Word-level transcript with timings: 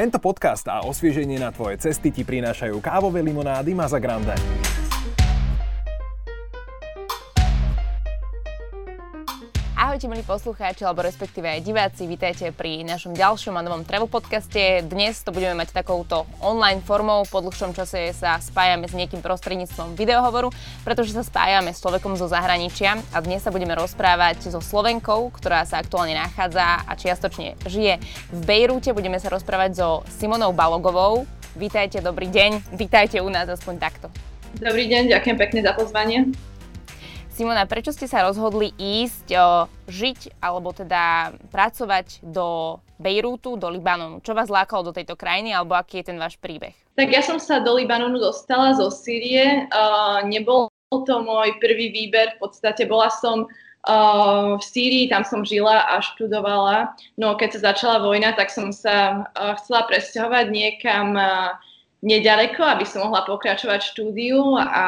Tento 0.00 0.16
podcast 0.16 0.64
a 0.64 0.80
osvieženie 0.80 1.36
na 1.36 1.52
tvoje 1.52 1.76
cesty 1.76 2.08
ti 2.08 2.24
prinášajú 2.24 2.80
kávové 2.80 3.20
limonády 3.20 3.76
Maza 3.76 4.00
Grande. 4.00 4.32
Ahojte 10.00 10.16
milí 10.16 10.24
poslucháči, 10.24 10.88
alebo 10.88 11.04
respektíve 11.04 11.44
aj 11.44 11.60
diváci, 11.60 12.08
vítajte 12.08 12.56
pri 12.56 12.88
našom 12.88 13.12
ďalšom 13.12 13.52
a 13.52 13.60
novom 13.60 13.84
travel 13.84 14.08
podcaste. 14.08 14.80
Dnes 14.80 15.20
to 15.20 15.28
budeme 15.28 15.60
mať 15.60 15.76
takouto 15.76 16.24
online 16.40 16.80
formou, 16.80 17.28
po 17.28 17.44
dlhšom 17.44 17.76
čase 17.76 18.16
sa 18.16 18.40
spájame 18.40 18.88
s 18.88 18.96
niekým 18.96 19.20
prostredníctvom 19.20 20.00
videohovoru, 20.00 20.56
pretože 20.88 21.12
sa 21.12 21.20
spájame 21.20 21.76
s 21.76 21.84
človekom 21.84 22.16
zo 22.16 22.32
zahraničia 22.32 22.96
a 23.12 23.20
dnes 23.20 23.44
sa 23.44 23.52
budeme 23.52 23.76
rozprávať 23.76 24.48
so 24.48 24.64
Slovenkou, 24.64 25.36
ktorá 25.36 25.68
sa 25.68 25.84
aktuálne 25.84 26.16
nachádza 26.16 26.80
a 26.80 26.92
čiastočne 26.96 27.60
žije 27.68 28.00
v 28.32 28.40
Bejrúte. 28.48 28.96
Budeme 28.96 29.20
sa 29.20 29.28
rozprávať 29.28 29.84
so 29.84 30.00
Simonou 30.16 30.56
Balogovou. 30.56 31.28
Vítajte, 31.60 32.00
dobrý 32.00 32.32
deň, 32.32 32.72
vítajte 32.72 33.20
u 33.20 33.28
nás 33.28 33.44
aspoň 33.52 33.76
takto. 33.76 34.08
Dobrý 34.64 34.88
deň, 34.88 35.12
ďakujem 35.12 35.36
pekne 35.36 35.60
za 35.60 35.76
pozvanie. 35.76 36.32
Simona, 37.40 37.64
prečo 37.64 37.88
ste 37.88 38.04
sa 38.04 38.20
rozhodli 38.20 38.68
ísť 38.76 39.32
o, 39.32 39.64
žiť 39.88 40.44
alebo 40.44 40.76
teda 40.76 41.32
pracovať 41.48 42.20
do 42.20 42.76
Bejrútu, 43.00 43.56
do 43.56 43.72
Libanonu? 43.72 44.20
Čo 44.20 44.36
vás 44.36 44.52
lákalo 44.52 44.84
do 44.84 44.92
tejto 44.92 45.16
krajiny 45.16 45.56
alebo 45.56 45.72
aký 45.72 46.04
je 46.04 46.12
ten 46.12 46.20
váš 46.20 46.36
príbeh? 46.36 46.76
Tak 47.00 47.08
ja 47.08 47.24
som 47.24 47.40
sa 47.40 47.64
do 47.64 47.80
Libanonu 47.80 48.20
dostala 48.20 48.76
zo 48.76 48.92
Sýrie. 48.92 49.64
Uh, 49.72 50.20
nebol 50.28 50.68
to 50.92 51.16
môj 51.24 51.56
prvý 51.64 51.88
výber, 51.88 52.36
v 52.36 52.44
podstate 52.44 52.84
bola 52.84 53.08
som 53.08 53.48
uh, 53.88 54.60
v 54.60 54.64
Sýrii, 54.68 55.08
tam 55.08 55.24
som 55.24 55.40
žila 55.40 55.88
a 55.96 56.04
študovala. 56.04 56.92
No 57.16 57.40
keď 57.40 57.56
sa 57.56 57.72
začala 57.72 58.04
vojna, 58.04 58.36
tak 58.36 58.52
som 58.52 58.68
sa 58.68 59.24
uh, 59.32 59.56
chcela 59.56 59.88
presťahovať 59.88 60.44
niekam 60.52 61.16
uh, 61.16 61.56
nedaleko, 62.00 62.64
aby 62.64 62.84
som 62.88 63.08
mohla 63.08 63.24
pokračovať 63.28 63.80
štúdiu 63.92 64.56
a 64.56 64.84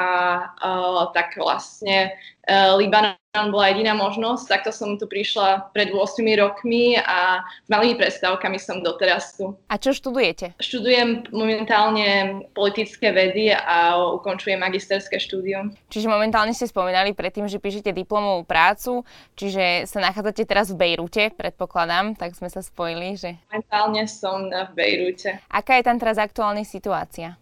uh, 0.48 1.08
tak 1.12 1.36
vlastne 1.36 2.16
uh, 2.48 2.74
Libanon 2.76 3.21
bola 3.32 3.72
jediná 3.72 3.96
možnosť, 3.96 4.44
takto 4.44 4.68
som 4.76 5.00
tu 5.00 5.08
prišla 5.08 5.72
pred 5.72 5.88
8 5.88 5.96
rokmi 6.36 7.00
a 7.00 7.40
s 7.64 7.68
malými 7.72 7.96
prestávkami 7.96 8.60
som 8.60 8.84
doteraz 8.84 9.40
tu. 9.40 9.56
A 9.72 9.80
čo 9.80 9.96
študujete? 9.96 10.52
Študujem 10.60 11.32
momentálne 11.32 12.44
politické 12.52 13.08
vedy 13.08 13.48
a 13.48 13.96
ukončujem 14.20 14.60
magisterské 14.60 15.16
štúdium. 15.16 15.72
Čiže 15.88 16.12
momentálne 16.12 16.52
ste 16.52 16.68
spomínali 16.68 17.16
predtým, 17.16 17.48
že 17.48 17.56
píšete 17.56 17.96
diplomovú 17.96 18.44
prácu, 18.44 19.08
čiže 19.32 19.88
sa 19.88 20.04
nachádzate 20.04 20.44
teraz 20.44 20.68
v 20.68 20.84
Bejrute, 20.84 21.32
predpokladám, 21.32 22.12
tak 22.20 22.36
sme 22.36 22.52
sa 22.52 22.60
spojili, 22.60 23.16
že... 23.16 23.40
Momentálne 23.48 24.04
som 24.12 24.52
v 24.52 24.72
Bejrute. 24.76 25.40
Aká 25.48 25.80
je 25.80 25.88
tam 25.88 25.96
teraz 25.96 26.20
aktuálna 26.20 26.68
situácia? 26.68 27.40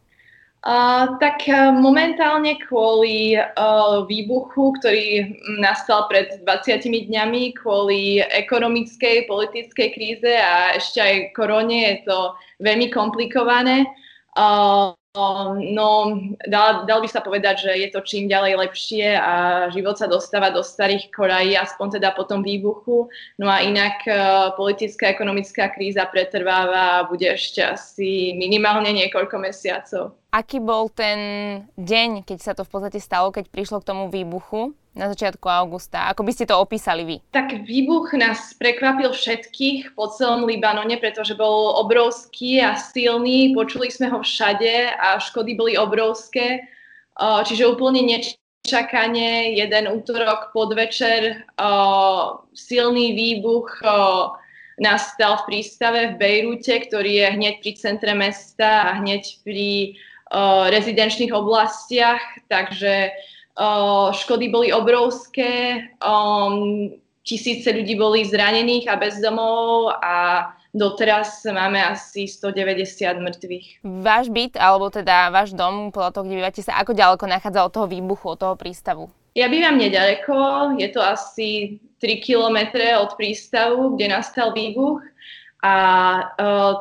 Tak 0.61 1.49
uh, 1.49 1.73
momentálne 1.73 2.61
kvôli 2.69 3.33
uh, 3.33 4.05
výbuchu, 4.05 4.77
ktorý 4.77 5.33
nastal 5.57 6.05
pred 6.13 6.45
20 6.45 6.85
dňami, 6.85 7.57
kvôli 7.57 8.21
ekonomickej, 8.21 9.25
politickej 9.25 9.89
kríze 9.97 10.33
a 10.37 10.77
ešte 10.77 11.01
aj 11.01 11.15
korone 11.33 11.81
je 11.81 11.97
to 12.05 12.37
veľmi 12.61 12.93
komplikované. 12.93 13.89
Uh, 14.37 14.93
No, 15.11 16.15
dal, 16.47 16.87
dal 16.87 17.03
by 17.03 17.09
sa 17.11 17.19
povedať, 17.19 17.67
že 17.67 17.73
je 17.83 17.89
to 17.91 17.99
čím 18.07 18.31
ďalej 18.31 18.63
lepšie 18.63 19.19
a 19.19 19.67
život 19.75 19.99
sa 19.99 20.07
dostáva 20.07 20.55
do 20.55 20.63
starých 20.63 21.11
korají, 21.11 21.59
aspoň 21.59 21.99
teda 21.99 22.15
po 22.15 22.23
tom 22.23 22.47
výbuchu. 22.47 23.11
No 23.35 23.51
a 23.51 23.59
inak 23.59 24.07
uh, 24.07 24.55
politická 24.55 25.11
ekonomická 25.11 25.75
kríza 25.75 26.07
pretrváva 26.07 27.03
a 27.03 27.07
bude 27.11 27.27
ešte 27.27 27.59
asi 27.59 28.39
minimálne 28.39 28.95
niekoľko 28.95 29.35
mesiacov. 29.43 30.15
Aký 30.31 30.63
bol 30.63 30.87
ten 30.95 31.19
deň, 31.75 32.23
keď 32.23 32.39
sa 32.39 32.53
to 32.55 32.63
v 32.63 32.71
podstate 32.71 33.03
stalo, 33.03 33.35
keď 33.35 33.51
prišlo 33.51 33.83
k 33.83 33.89
tomu 33.91 34.15
výbuchu? 34.15 34.79
Na 34.91 35.07
začiatku 35.07 35.47
augusta. 35.47 36.11
Ako 36.11 36.27
by 36.27 36.33
ste 36.35 36.51
to 36.51 36.59
opísali 36.59 37.07
vy? 37.07 37.17
Tak 37.31 37.63
výbuch 37.63 38.11
nás 38.19 38.59
prekvapil 38.59 39.15
všetkých 39.15 39.95
po 39.95 40.11
celom 40.11 40.45
Libanone, 40.51 40.99
pretože 40.99 41.39
bol 41.39 41.79
obrovský 41.79 42.59
a 42.59 42.75
silný. 42.75 43.55
Počuli 43.55 43.87
sme 43.87 44.11
ho 44.11 44.19
všade 44.19 44.91
a 44.99 45.23
škody 45.23 45.55
boli 45.55 45.79
obrovské. 45.79 46.67
Čiže 47.21 47.71
úplne 47.71 48.03
nečakane, 48.03 49.55
jeden 49.55 49.85
útorok 49.95 50.51
podvečer, 50.57 51.47
silný 52.57 53.15
výbuch 53.15 53.69
nastal 54.81 55.45
v 55.45 55.47
prístave 55.53 56.01
v 56.13 56.19
Bejrúte, 56.19 56.73
ktorý 56.89 57.13
je 57.21 57.27
hneď 57.37 57.55
pri 57.61 57.73
centre 57.77 58.17
mesta 58.17 58.91
a 58.91 58.99
hneď 58.99 59.23
pri 59.45 59.95
rezidenčných 60.73 61.37
oblastiach. 61.37 62.23
Takže 62.49 63.13
škody 64.15 64.47
boli 64.49 64.69
obrovské, 64.73 65.83
tisíce 67.27 67.69
ľudí 67.71 67.95
boli 67.95 68.25
zranených 68.25 68.89
a 68.89 68.97
bez 68.97 69.21
domov 69.21 69.93
a 70.01 70.49
doteraz 70.71 71.45
máme 71.51 71.83
asi 71.83 72.31
190 72.31 73.21
mŕtvych. 73.21 73.67
Váš 73.85 74.31
byt, 74.31 74.55
alebo 74.55 74.87
teda 74.89 75.35
váš 75.35 75.51
dom, 75.53 75.91
podľa 75.91 76.11
toho, 76.15 76.25
kde 76.31 76.39
bývate 76.41 76.63
sa, 76.63 76.79
ako 76.79 76.95
ďaleko 76.95 77.25
nachádza 77.27 77.67
od 77.67 77.73
toho 77.75 77.87
výbuchu, 77.91 78.25
od 78.33 78.39
toho 78.39 78.55
prístavu? 78.55 79.11
Ja 79.35 79.47
bývam 79.47 79.79
nedaleko, 79.79 80.75
je 80.79 80.89
to 80.91 81.03
asi 81.03 81.79
3 82.03 82.23
kilometre 82.25 82.99
od 82.99 83.15
prístavu, 83.15 83.95
kde 83.95 84.11
nastal 84.11 84.51
výbuch 84.55 85.03
a 85.61 85.75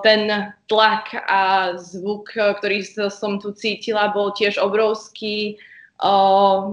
ten 0.07 0.53
tlak 0.71 1.11
a 1.27 1.75
zvuk, 1.75 2.31
ktorý 2.31 2.79
som 3.11 3.37
tu 3.37 3.51
cítila, 3.51 4.15
bol 4.15 4.31
tiež 4.31 4.55
obrovský 4.55 5.59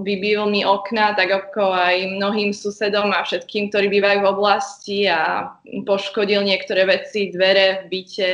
vybil 0.07 0.47
mi 0.47 0.63
okna, 0.63 1.11
tak 1.11 1.27
ako 1.27 1.75
aj 1.75 2.15
mnohým 2.15 2.55
susedom 2.55 3.11
a 3.11 3.27
všetkým, 3.27 3.67
ktorí 3.67 3.91
bývajú 3.91 4.23
v 4.23 4.31
oblasti 4.31 5.03
a 5.03 5.51
poškodil 5.83 6.47
niektoré 6.47 6.87
veci, 6.87 7.27
dvere 7.27 7.83
v 7.83 7.91
byte, 7.91 8.31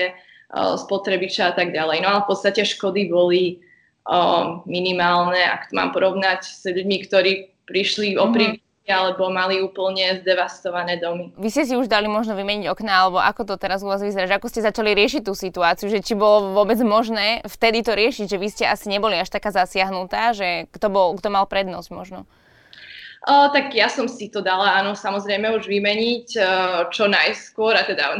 spotrebiča 0.54 1.50
a 1.50 1.54
tak 1.58 1.74
ďalej. 1.74 2.06
No 2.06 2.08
ale 2.14 2.20
v 2.22 2.30
podstate 2.30 2.62
škody 2.62 3.10
boli 3.10 3.58
minimálne, 4.70 5.42
ak 5.42 5.74
to 5.74 5.80
mám 5.80 5.90
porovnať 5.90 6.46
s 6.46 6.62
ľuďmi, 6.62 6.98
ktorí 7.10 7.32
prišli 7.66 8.22
o 8.22 8.30
mm-hmm 8.30 8.62
alebo 8.84 9.32
mali 9.32 9.64
úplne 9.64 10.20
zdevastované 10.20 11.00
domy. 11.00 11.32
Vy 11.40 11.48
ste 11.48 11.64
si 11.64 11.74
už 11.80 11.88
dali 11.88 12.12
možno 12.12 12.36
vymeniť 12.36 12.68
okná, 12.68 13.08
alebo 13.08 13.20
ako 13.24 13.48
to 13.48 13.56
teraz 13.56 13.80
u 13.80 13.88
vás 13.88 14.04
vyzerá, 14.04 14.28
že 14.28 14.36
ako 14.36 14.52
ste 14.52 14.60
začali 14.60 14.92
riešiť 14.92 15.24
tú 15.24 15.32
situáciu, 15.32 15.88
že 15.88 16.04
či 16.04 16.20
bolo 16.20 16.52
vôbec 16.52 16.76
možné 16.84 17.40
vtedy 17.48 17.80
to 17.80 17.96
riešiť, 17.96 18.28
že 18.28 18.38
vy 18.42 18.48
ste 18.52 18.68
asi 18.68 18.92
neboli 18.92 19.16
až 19.16 19.32
taká 19.32 19.56
zasiahnutá, 19.56 20.36
že 20.36 20.68
kto, 20.76 20.92
bol, 20.92 21.08
kto 21.16 21.32
mal 21.32 21.48
prednosť 21.48 21.90
možno? 21.96 22.28
O, 23.24 23.48
tak 23.56 23.72
ja 23.72 23.88
som 23.88 24.12
si 24.12 24.28
to 24.28 24.44
dala, 24.44 24.84
áno, 24.84 25.00
samozrejme 25.00 25.56
už 25.56 25.64
vymeniť 25.64 26.28
čo 26.92 27.08
najskôr 27.08 27.80
a 27.80 27.88
teda 27.88 28.20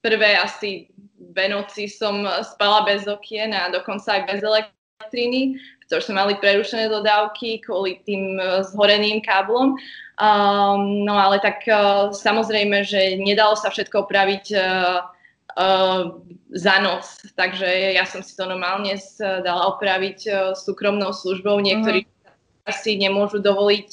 prvé 0.00 0.40
asi 0.40 0.88
dve 1.20 1.52
noci 1.52 1.84
som 1.84 2.24
spala 2.40 2.88
bez 2.88 3.04
okien 3.04 3.52
a 3.52 3.68
dokonca 3.68 4.16
aj 4.16 4.22
bez 4.24 4.40
elektriny 4.40 5.60
pretože 5.88 6.12
sme 6.12 6.20
mali 6.20 6.36
prerušené 6.36 6.92
dodávky 6.92 7.64
kvôli 7.64 8.04
tým 8.04 8.36
uh, 8.36 8.60
zhoreným 8.60 9.24
káblom. 9.24 9.72
Um, 10.20 11.08
no 11.08 11.16
ale 11.16 11.40
tak 11.40 11.64
uh, 11.64 12.12
samozrejme, 12.12 12.84
že 12.84 13.16
nedalo 13.16 13.56
sa 13.56 13.72
všetko 13.72 14.04
opraviť 14.04 14.44
uh, 14.52 15.08
uh, 15.56 16.12
za 16.52 16.76
noc, 16.84 17.08
takže 17.32 17.96
ja 17.96 18.04
som 18.04 18.20
si 18.20 18.36
to 18.36 18.44
normálne 18.44 19.00
dala 19.40 19.72
opraviť 19.72 20.18
uh, 20.28 20.36
súkromnou 20.52 21.16
službou. 21.16 21.56
Niektorí 21.56 22.04
uh-huh. 22.04 22.76
si 22.76 23.00
nemôžu 23.00 23.40
dovoliť 23.40 23.90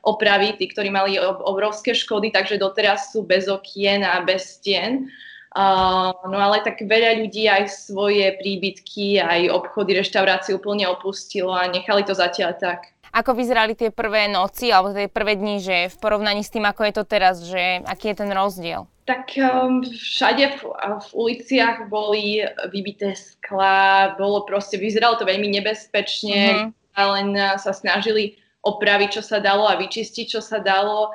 opraviť, 0.00 0.54
tí, 0.56 0.66
ktorí 0.72 0.88
mali 0.88 1.20
obrovské 1.20 1.92
škody, 1.92 2.32
takže 2.32 2.56
doteraz 2.56 3.12
sú 3.12 3.20
bez 3.20 3.52
okien 3.52 4.00
a 4.00 4.24
bez 4.24 4.56
stien. 4.56 5.12
Uh, 5.12 5.33
no 5.54 6.36
ale 6.36 6.66
tak 6.66 6.82
veľa 6.82 7.22
ľudí 7.22 7.46
aj 7.46 7.70
svoje 7.70 8.34
príbytky, 8.42 9.22
aj 9.22 9.54
obchody, 9.54 9.94
reštaurácie 9.94 10.58
úplne 10.58 10.90
opustilo 10.90 11.54
a 11.54 11.70
nechali 11.70 12.02
to 12.02 12.14
zatiaľ 12.14 12.58
tak. 12.58 12.90
Ako 13.14 13.38
vyzerali 13.38 13.78
tie 13.78 13.94
prvé 13.94 14.26
noci 14.26 14.74
alebo 14.74 14.90
tie 14.90 15.06
prvé 15.06 15.38
dni, 15.38 15.62
že 15.62 15.76
v 15.86 15.96
porovnaní 16.02 16.42
s 16.42 16.50
tým, 16.50 16.66
ako 16.66 16.82
je 16.82 16.94
to 16.98 17.04
teraz, 17.06 17.46
že 17.46 17.86
aký 17.86 18.10
je 18.10 18.18
ten 18.18 18.30
rozdiel? 18.34 18.90
Tak 19.06 19.38
um, 19.38 19.86
všade 19.86 20.58
v, 20.58 20.60
v 20.74 21.08
uliciach 21.14 21.86
boli 21.86 22.42
vybité 22.74 23.14
skla, 23.14 24.18
bolo 24.18 24.42
proste, 24.42 24.82
vyzeralo 24.82 25.14
to 25.14 25.28
veľmi 25.28 25.46
nebezpečne, 25.60 26.72
uh-huh. 26.74 27.10
len 27.14 27.38
sa 27.62 27.70
snažili 27.70 28.34
opraviť, 28.64 29.20
čo 29.20 29.22
sa 29.22 29.38
dalo 29.38 29.68
a 29.70 29.78
vyčistiť, 29.78 30.26
čo 30.34 30.40
sa 30.42 30.58
dalo 30.58 31.14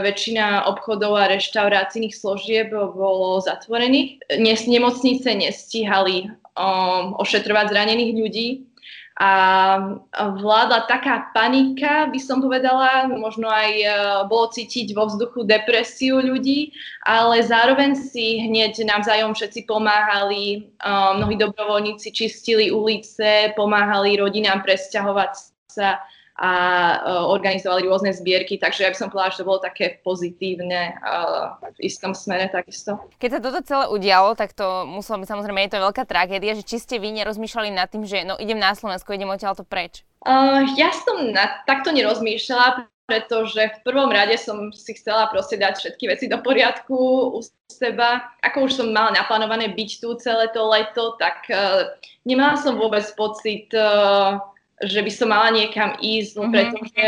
väčšina 0.00 0.64
obchodov 0.64 1.12
a 1.20 1.28
reštaurácijných 1.28 2.16
služieb 2.16 2.72
bolo 2.72 3.44
zatvorených. 3.44 4.24
Nes, 4.40 4.64
nemocnice 4.64 5.28
nestíhali 5.36 6.32
um, 6.56 7.12
ošetrovať 7.20 7.66
zranených 7.68 8.12
ľudí 8.16 8.48
a 9.18 9.30
vládla 10.14 10.86
taká 10.86 11.34
panika, 11.34 12.06
by 12.06 12.20
som 12.22 12.38
povedala, 12.38 13.10
možno 13.10 13.50
aj 13.50 13.70
e, 13.74 13.86
bolo 14.30 14.46
cítiť 14.46 14.94
vo 14.94 15.10
vzduchu 15.10 15.42
depresiu 15.42 16.22
ľudí, 16.22 16.70
ale 17.02 17.42
zároveň 17.42 17.98
si 17.98 18.38
hneď 18.38 18.78
navzájom 18.86 19.34
všetci 19.34 19.66
pomáhali, 19.66 20.44
e, 20.54 20.58
mnohí 21.18 21.34
dobrovoľníci 21.34 22.14
čistili 22.14 22.70
ulice, 22.70 23.50
pomáhali 23.58 24.22
rodinám 24.22 24.62
presťahovať 24.62 25.32
sa 25.66 25.98
a 26.38 26.52
uh, 27.02 27.34
organizovali 27.34 27.90
rôzne 27.90 28.14
zbierky, 28.14 28.62
takže 28.62 28.86
ja 28.86 28.90
by 28.94 28.96
som 28.96 29.10
povedala, 29.10 29.34
že 29.34 29.42
to 29.42 29.48
bolo 29.50 29.58
také 29.58 29.98
pozitívne 30.06 30.94
uh, 31.02 31.58
v 31.74 31.78
istom 31.82 32.14
smere 32.14 32.46
takisto. 32.46 32.94
Keď 33.18 33.30
sa 33.34 33.40
toto 33.42 33.58
celé 33.66 33.84
udialo, 33.90 34.38
tak 34.38 34.54
to 34.54 34.86
muselo 34.86 35.18
byť 35.18 35.28
samozrejme, 35.34 35.66
je 35.66 35.74
to 35.74 35.82
veľká 35.82 36.06
tragédia, 36.06 36.54
že 36.54 36.62
či 36.62 36.78
ste 36.78 37.02
vy 37.02 37.10
nerozmýšľali 37.10 37.74
nad 37.74 37.90
tým, 37.90 38.06
že 38.06 38.22
no 38.22 38.38
idem 38.38 38.62
na 38.62 38.70
Slovensko, 38.70 39.18
idem 39.18 39.26
odtiaľ 39.26 39.58
to 39.58 39.66
preč? 39.66 40.06
Uh, 40.22 40.62
ja 40.78 40.94
som 40.94 41.34
na, 41.34 41.58
takto 41.66 41.90
nerozmýšľala, 41.90 42.86
pretože 43.10 43.58
v 43.58 43.78
prvom 43.82 44.12
rade 44.12 44.38
som 44.38 44.70
si 44.70 44.94
chcela 44.94 45.26
proste 45.32 45.58
dať 45.58 45.74
všetky 45.80 46.04
veci 46.06 46.30
do 46.30 46.38
poriadku 46.38 46.94
u 47.34 47.40
seba. 47.66 48.30
Ako 48.46 48.68
už 48.68 48.78
som 48.78 48.94
mala 48.94 49.16
naplánované 49.16 49.72
byť 49.74 49.90
tu 49.98 50.14
celé 50.22 50.52
to 50.54 50.62
leto, 50.70 51.18
tak 51.18 51.50
uh, 51.50 51.90
nemala 52.22 52.54
som 52.60 52.78
vôbec 52.78 53.02
pocit 53.16 53.72
uh, 53.74 54.38
že 54.84 55.00
by 55.02 55.10
som 55.10 55.28
mala 55.34 55.50
niekam 55.50 55.98
ísť, 55.98 56.32
mm-hmm. 56.38 56.52
pretože 56.52 57.04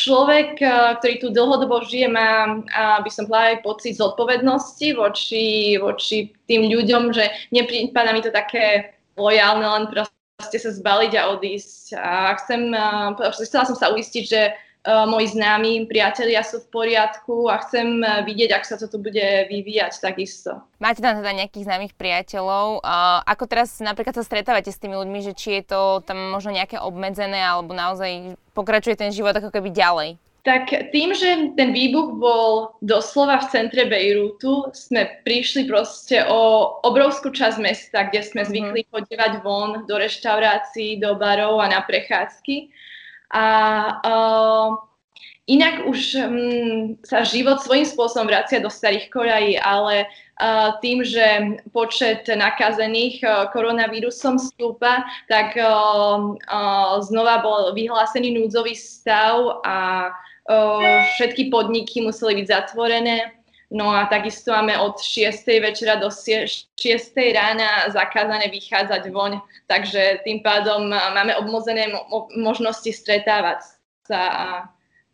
človek, 0.00 0.56
ktorý 0.98 1.14
tu 1.20 1.28
dlhodobo 1.28 1.84
žije, 1.84 2.08
má, 2.08 2.64
by 3.04 3.10
som 3.12 3.28
povedala, 3.28 3.52
aj 3.52 3.64
pocit 3.66 4.00
zodpovednosti 4.00 4.96
voči, 4.96 5.76
voči 5.76 6.32
tým 6.48 6.72
ľuďom, 6.72 7.12
že 7.12 7.28
neprípada 7.52 8.16
mi 8.16 8.24
to 8.24 8.32
také 8.32 8.96
lojálne 9.20 9.68
len 9.68 9.84
proste 9.92 10.58
sa 10.58 10.70
zbaliť 10.72 11.12
a 11.20 11.22
odísť. 11.36 12.00
A 12.00 12.32
chcem, 12.40 12.72
chcela 13.44 13.68
som 13.68 13.76
sa 13.76 13.92
uistiť, 13.92 14.24
že 14.24 14.56
moji 15.04 15.36
známi, 15.36 15.84
priatelia 15.84 16.40
sú 16.40 16.64
v 16.64 16.70
poriadku 16.72 17.52
a 17.52 17.60
chcem 17.60 18.00
uh, 18.00 18.24
vidieť, 18.24 18.50
ak 18.56 18.64
sa 18.64 18.80
toto 18.80 18.96
bude 18.96 19.44
vyvíjať 19.52 20.00
takisto. 20.00 20.64
Máte 20.80 21.04
tam 21.04 21.20
teda 21.20 21.36
nejakých 21.36 21.66
známych 21.68 21.92
priateľov. 21.92 22.80
Uh, 22.80 23.20
ako 23.28 23.44
teraz 23.44 23.76
napríklad 23.84 24.16
sa 24.16 24.24
stretávate 24.24 24.72
s 24.72 24.80
tými 24.80 24.96
ľuďmi, 24.96 25.20
že 25.20 25.32
či 25.36 25.60
je 25.60 25.68
to 25.68 26.00
tam 26.08 26.32
možno 26.32 26.56
nejaké 26.56 26.80
obmedzené 26.80 27.36
alebo 27.36 27.76
naozaj 27.76 28.38
pokračuje 28.56 28.96
ten 28.96 29.10
život 29.12 29.36
ako 29.36 29.52
keby 29.52 29.68
ďalej? 29.70 30.16
Tak 30.48 30.70
tým, 30.96 31.12
že 31.12 31.52
ten 31.60 31.76
výbuch 31.76 32.16
bol 32.16 32.72
doslova 32.80 33.42
v 33.44 33.50
centre 33.52 33.84
Bejrútu, 33.84 34.70
sme 34.72 35.20
prišli 35.20 35.68
proste 35.68 36.24
o 36.24 36.72
obrovskú 36.88 37.28
časť 37.28 37.58
mesta, 37.60 38.08
kde 38.08 38.24
sme 38.24 38.42
mhm. 38.46 38.48
zvykli 38.48 38.82
chodívať 38.88 39.32
von 39.44 39.84
do 39.84 39.94
reštaurácií, 40.00 40.96
do 40.96 41.18
barov 41.20 41.60
a 41.60 41.68
na 41.68 41.84
prechádzky. 41.84 42.72
A 43.32 43.44
uh, 44.02 44.68
inak 45.48 45.88
už 45.88 46.00
um, 46.20 46.96
sa 47.04 47.24
život 47.24 47.60
svojím 47.64 47.88
spôsobom 47.88 48.28
vracia 48.28 48.60
do 48.60 48.68
starých 48.68 49.08
koľají, 49.08 49.56
ale 49.60 50.04
uh, 50.04 50.76
tým, 50.84 51.00
že 51.04 51.56
počet 51.72 52.28
nakazených 52.28 53.24
uh, 53.24 53.48
koronavírusom 53.52 54.36
stúpa, 54.36 55.08
tak 55.32 55.56
uh, 55.56 56.36
uh, 56.36 57.00
znova 57.00 57.40
bol 57.40 57.60
vyhlásený 57.72 58.36
núdzový 58.36 58.76
stav 58.76 59.64
a 59.64 60.12
uh, 60.12 61.00
všetky 61.16 61.48
podniky 61.48 62.04
museli 62.04 62.44
byť 62.44 62.46
zatvorené. 62.48 63.37
No 63.68 63.92
a 63.92 64.08
takisto 64.08 64.48
máme 64.48 64.80
od 64.80 64.96
6. 64.96 65.44
večera 65.60 66.00
do 66.00 66.08
6. 66.08 66.72
rána 67.36 67.92
zakázané 67.92 68.48
vychádzať 68.48 69.12
voň, 69.12 69.44
takže 69.68 70.24
tým 70.24 70.40
pádom 70.40 70.88
máme 70.88 71.36
obmozené 71.36 71.92
mo- 71.92 72.32
možnosti 72.32 72.88
stretávať 72.88 73.60
sa 74.08 74.20
a, 74.24 74.48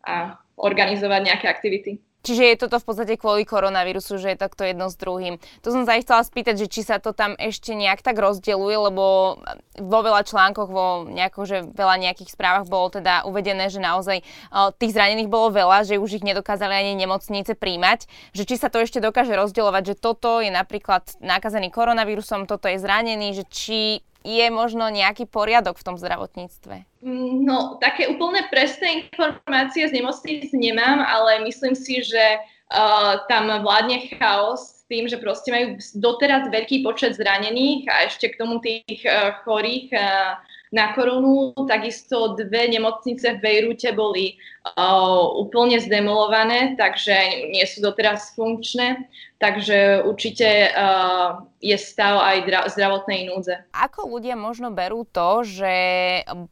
a 0.07 0.15
organizovať 0.55 1.21
nejaké 1.27 1.47
aktivity. 1.51 1.99
Čiže 2.25 2.43
je 2.43 2.61
toto 2.65 2.81
v 2.81 2.87
podstate 2.89 3.15
kvôli 3.21 3.45
koronavírusu, 3.45 4.17
že 4.17 4.33
je 4.33 4.41
takto 4.41 4.65
jedno 4.65 4.89
s 4.89 4.97
druhým. 4.97 5.37
To 5.61 5.69
som 5.69 5.85
sa 5.85 6.01
aj 6.01 6.09
chcela 6.09 6.23
spýtať, 6.25 6.65
že 6.65 6.67
či 6.73 6.81
sa 6.81 6.97
to 6.97 7.13
tam 7.13 7.37
ešte 7.37 7.77
nejak 7.77 8.01
tak 8.01 8.17
rozdeluje, 8.17 8.89
lebo 8.89 9.37
vo 9.77 10.01
veľa 10.01 10.25
článkoch, 10.25 10.69
vo 10.73 11.05
nejako, 11.05 11.41
že 11.45 11.59
veľa 11.69 12.01
nejakých 12.01 12.33
správach 12.33 12.65
bolo 12.65 12.89
teda 12.89 13.29
uvedené, 13.29 13.69
že 13.69 13.85
naozaj 13.85 14.25
uh, 14.25 14.73
tých 14.73 14.97
zranených 14.97 15.29
bolo 15.29 15.53
veľa, 15.53 15.85
že 15.85 16.01
už 16.01 16.17
ich 16.17 16.25
nedokázali 16.25 16.73
ani 16.73 16.97
nemocnice 16.97 17.53
príjmať. 17.53 18.09
Že 18.33 18.43
či 18.49 18.55
sa 18.57 18.73
to 18.73 18.81
ešte 18.81 19.05
dokáže 19.05 19.37
rozdeľovať, 19.37 19.83
že 19.93 20.01
toto 20.01 20.41
je 20.41 20.49
napríklad 20.49 21.05
nakazený 21.21 21.69
koronavírusom, 21.69 22.49
toto 22.49 22.73
je 22.73 22.81
zranený, 22.81 23.37
že 23.37 23.45
či 23.53 23.81
je 24.25 24.47
možno 24.49 24.89
nejaký 24.89 25.29
poriadok 25.29 25.77
v 25.77 25.87
tom 25.87 25.97
zdravotníctve? 26.01 26.89
No, 27.45 27.77
také 27.77 28.09
úplne 28.09 28.49
presné 28.49 29.05
informácie 29.05 29.85
z 29.85 29.93
nemocníc 29.93 30.49
nemám, 30.57 31.05
ale 31.05 31.45
myslím 31.45 31.77
si, 31.77 32.01
že 32.01 32.41
uh, 32.73 33.21
tam 33.29 33.53
vládne 33.61 34.09
chaos 34.17 34.81
s 34.81 34.89
tým, 34.89 35.05
že 35.05 35.21
proste 35.21 35.53
majú 35.53 35.77
doteraz 36.01 36.49
veľký 36.49 36.81
počet 36.81 37.21
zranených 37.21 37.85
a 37.93 38.09
ešte 38.09 38.33
k 38.33 38.41
tomu 38.41 38.65
tých 38.65 39.05
uh, 39.05 39.37
chorých 39.45 39.93
uh, 39.93 40.41
na 40.73 40.97
korunu. 40.97 41.53
Takisto 41.69 42.35
dve 42.35 42.73
nemocnice 42.73 43.37
v 43.37 43.43
Bejrúte 43.45 43.93
boli 43.93 44.41
uh, 44.75 45.21
úplne 45.37 45.79
zdemolované, 45.79 46.75
takže 46.81 47.15
nie 47.53 47.65
sú 47.69 47.85
doteraz 47.85 48.33
funkčné. 48.35 49.05
Takže 49.45 50.09
určite 50.09 50.73
uh, 50.73 51.45
je 51.61 51.77
stav 51.77 52.17
aj 52.17 52.37
dra- 52.49 52.67
zdravotnej 52.73 53.29
núdze. 53.29 53.61
Ako 53.77 54.09
ľudia 54.09 54.41
možno 54.41 54.73
berú 54.73 55.05
to, 55.05 55.45
že 55.45 55.75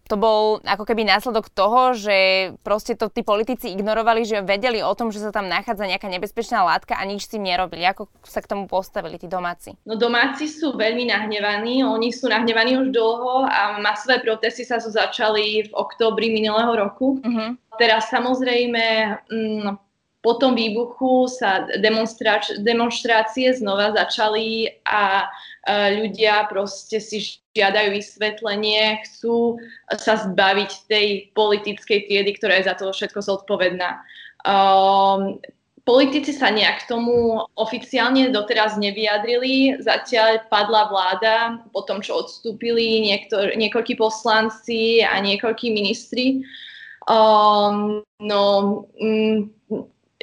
to 0.05 0.21
bol 0.21 0.61
ako 0.61 0.85
keby 0.85 1.09
následok 1.09 1.49
toho, 1.49 1.97
že 1.97 2.17
proste 2.61 2.93
to 2.93 3.09
tí 3.09 3.25
politici 3.25 3.73
ignorovali, 3.73 4.29
že 4.29 4.45
vedeli 4.45 4.85
o 4.85 4.93
tom, 4.93 5.09
že 5.09 5.25
sa 5.25 5.33
tam 5.33 5.49
nachádza 5.49 5.89
nejaká 5.89 6.05
nebezpečná 6.13 6.61
látka 6.69 7.01
a 7.01 7.09
nič 7.09 7.25
s 7.25 7.33
tým 7.33 7.49
nerobili. 7.49 7.81
Ako 7.89 8.13
sa 8.29 8.45
k 8.45 8.53
tomu 8.53 8.69
postavili 8.69 9.17
tí 9.17 9.25
domáci? 9.25 9.73
No 9.89 9.97
domáci 9.97 10.45
sú 10.45 10.77
veľmi 10.77 11.09
nahnevaní, 11.09 11.81
oni 11.81 12.13
sú 12.13 12.29
nahnevaní 12.29 12.77
už 12.77 12.93
dlho 12.93 13.49
a 13.49 13.81
masové 13.81 14.21
protesty 14.21 14.69
sa 14.69 14.77
sú 14.85 14.93
začali 14.93 15.65
v 15.65 15.73
októbri 15.73 16.29
minulého 16.29 16.77
roku. 16.77 17.25
Uh-huh. 17.25 17.57
Teraz 17.81 18.13
samozrejme 18.13 18.85
mm, 19.33 19.92
po 20.23 20.39
tom 20.39 20.55
výbuchu 20.55 21.27
sa 21.27 21.67
demonstrácie 22.63 23.51
znova 23.59 23.91
začali 23.91 24.71
a 24.87 25.27
ľudia 25.99 26.47
proste 26.47 27.03
si 27.03 27.43
žiadajú 27.53 27.99
vysvetlenie, 27.99 29.03
chcú 29.03 29.59
sa 29.99 30.23
zbaviť 30.23 30.71
tej 30.87 31.07
politickej 31.35 32.07
triedy, 32.07 32.31
ktorá 32.39 32.63
je 32.63 32.71
za 32.71 32.75
to 32.79 32.95
všetko 32.95 33.21
zodpovedná. 33.21 33.99
Um, 34.43 35.43
politici 35.83 36.31
sa 36.31 36.51
nejak 36.51 36.87
k 36.87 36.91
tomu 36.91 37.43
oficiálne 37.59 38.31
doteraz 38.31 38.79
nevyjadrili. 38.79 39.83
Zatiaľ 39.83 40.47
padla 40.47 40.87
vláda 40.91 41.35
po 41.75 41.83
tom, 41.83 41.99
čo 41.99 42.23
odstúpili 42.23 43.03
niektor- 43.03 43.55
niekoľkí 43.59 43.99
poslanci 43.99 45.03
a 45.03 45.19
niekoľkí 45.19 45.71
ministri. 45.75 46.47
Um, 47.11 48.07
no, 48.23 48.43
um, 49.03 49.51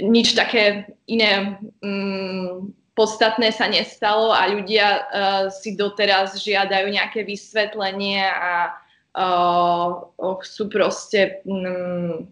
nič 0.01 0.35
také 0.35 0.89
iné 1.07 1.59
um, 1.83 2.71
podstatné 2.95 3.51
sa 3.55 3.67
nestalo 3.71 4.35
a 4.35 4.47
ľudia 4.51 4.87
uh, 4.87 5.45
si 5.47 5.75
doteraz 5.75 6.39
žiadajú 6.39 6.91
nejaké 6.91 7.23
vysvetlenie 7.23 8.23
a 8.27 8.75
uh, 9.15 10.35
chcú 10.43 10.67
proste 10.67 11.39
um, 11.47 12.27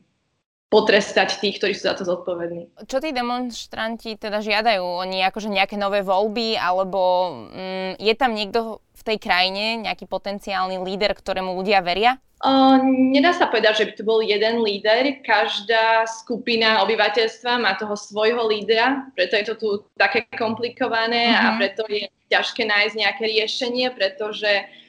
potrestať 0.67 1.39
tých, 1.39 1.63
ktorí 1.63 1.71
sú 1.71 1.87
za 1.87 1.95
to 1.95 2.03
zodpovední. 2.03 2.67
Čo 2.91 2.99
tí 2.99 3.15
demonstranti 3.15 4.19
teda 4.19 4.43
žiadajú? 4.43 4.83
Oni 4.83 5.23
akože 5.23 5.47
nejaké 5.47 5.79
nové 5.79 6.03
voľby, 6.03 6.59
alebo 6.59 6.99
um, 7.31 7.95
je 7.95 8.13
tam 8.19 8.35
niekto 8.35 8.83
v 8.91 9.01
tej 9.07 9.17
krajine, 9.23 9.87
nejaký 9.87 10.11
potenciálny 10.11 10.75
líder, 10.83 11.15
ktorému 11.15 11.55
ľudia 11.55 11.79
veria? 11.79 12.19
Uh, 12.43 12.77
nedá 12.85 13.33
sa 13.33 13.49
povedať, 13.49 13.81
že 13.81 13.85
by 13.89 13.93
to 13.95 14.03
bol 14.03 14.19
jeden 14.19 14.61
líder. 14.61 15.23
Každá 15.23 16.05
skupina 16.05 16.83
obyvateľstva 16.83 17.63
má 17.63 17.79
toho 17.79 17.95
svojho 17.95 18.45
lídra, 18.45 19.07
preto 19.15 19.39
je 19.39 19.45
to 19.47 19.55
tu 19.55 19.67
také 19.95 20.27
komplikované 20.35 21.31
uh-huh. 21.31 21.41
a 21.41 21.47
mhm. 21.55 21.57
preto 21.63 21.81
je 21.87 22.11
ťažké 22.27 22.67
nájsť 22.67 22.95
nejaké 22.99 23.23
riešenie, 23.23 23.87
pretože 23.95 24.51
uh, 24.51 24.86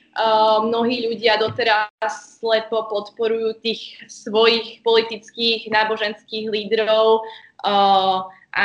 mnohí 0.67 1.07
ľudia 1.07 1.39
doteraz 1.39 2.39
slepo 2.43 2.91
podporujú 2.91 3.59
tých 3.63 3.99
svojich 4.11 4.83
politických, 4.83 5.71
náboženských 5.71 6.51
lídrov 6.51 7.23
uh, 7.67 8.27
a 8.55 8.65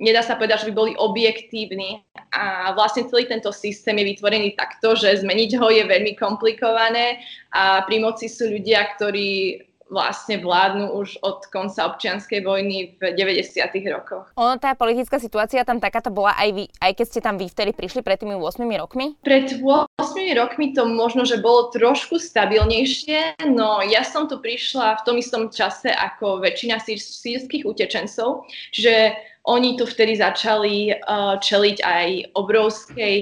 nedá 0.00 0.24
sa 0.24 0.34
povedať, 0.34 0.64
že 0.64 0.68
by 0.72 0.74
boli 0.74 0.92
objektívni. 0.96 2.02
A 2.32 2.72
vlastne 2.72 3.04
celý 3.06 3.28
tento 3.28 3.52
systém 3.52 3.98
je 4.00 4.16
vytvorený 4.16 4.56
takto, 4.56 4.96
že 4.96 5.20
zmeniť 5.20 5.60
ho 5.60 5.68
je 5.68 5.84
veľmi 5.84 6.16
komplikované 6.16 7.20
a 7.52 7.84
pri 7.84 8.00
moci 8.00 8.26
sú 8.30 8.48
ľudia, 8.48 8.96
ktorí 8.96 9.60
vlastne 9.90 10.38
vládnu 10.38 10.94
už 10.94 11.18
od 11.20 11.44
konca 11.50 11.90
občianskej 11.90 12.46
vojny 12.46 12.96
v 12.96 13.12
90. 13.18 13.58
rokoch. 13.90 14.30
Ono, 14.38 14.56
tá 14.56 14.78
politická 14.78 15.18
situácia 15.18 15.66
tam 15.66 15.82
takáto 15.82 16.14
bola 16.14 16.32
aj 16.38 16.48
vy, 16.54 16.64
aj 16.78 16.92
keď 16.94 17.06
ste 17.10 17.20
tam 17.20 17.36
vy 17.36 17.50
vtedy 17.50 17.74
prišli 17.74 18.00
pred 18.06 18.22
tými 18.22 18.38
8 18.38 18.62
rokmi? 18.78 19.18
Pred 19.26 19.58
8 19.58 19.98
rokmi 20.38 20.72
to 20.72 20.86
možno, 20.86 21.26
že 21.26 21.42
bolo 21.42 21.74
trošku 21.74 22.22
stabilnejšie, 22.22 23.42
no 23.50 23.82
ja 23.82 24.06
som 24.06 24.30
tu 24.30 24.38
prišla 24.38 25.02
v 25.02 25.04
tom 25.04 25.16
istom 25.18 25.50
čase 25.50 25.90
ako 25.90 26.40
väčšina 26.40 26.78
sírskych 26.80 27.66
utečencov, 27.66 28.46
čiže 28.70 29.18
oni 29.48 29.74
tu 29.74 29.88
vtedy 29.88 30.20
začali 30.20 30.92
uh, 30.92 31.40
čeliť 31.40 31.78
aj 31.80 32.08
obrovskej 32.36 33.14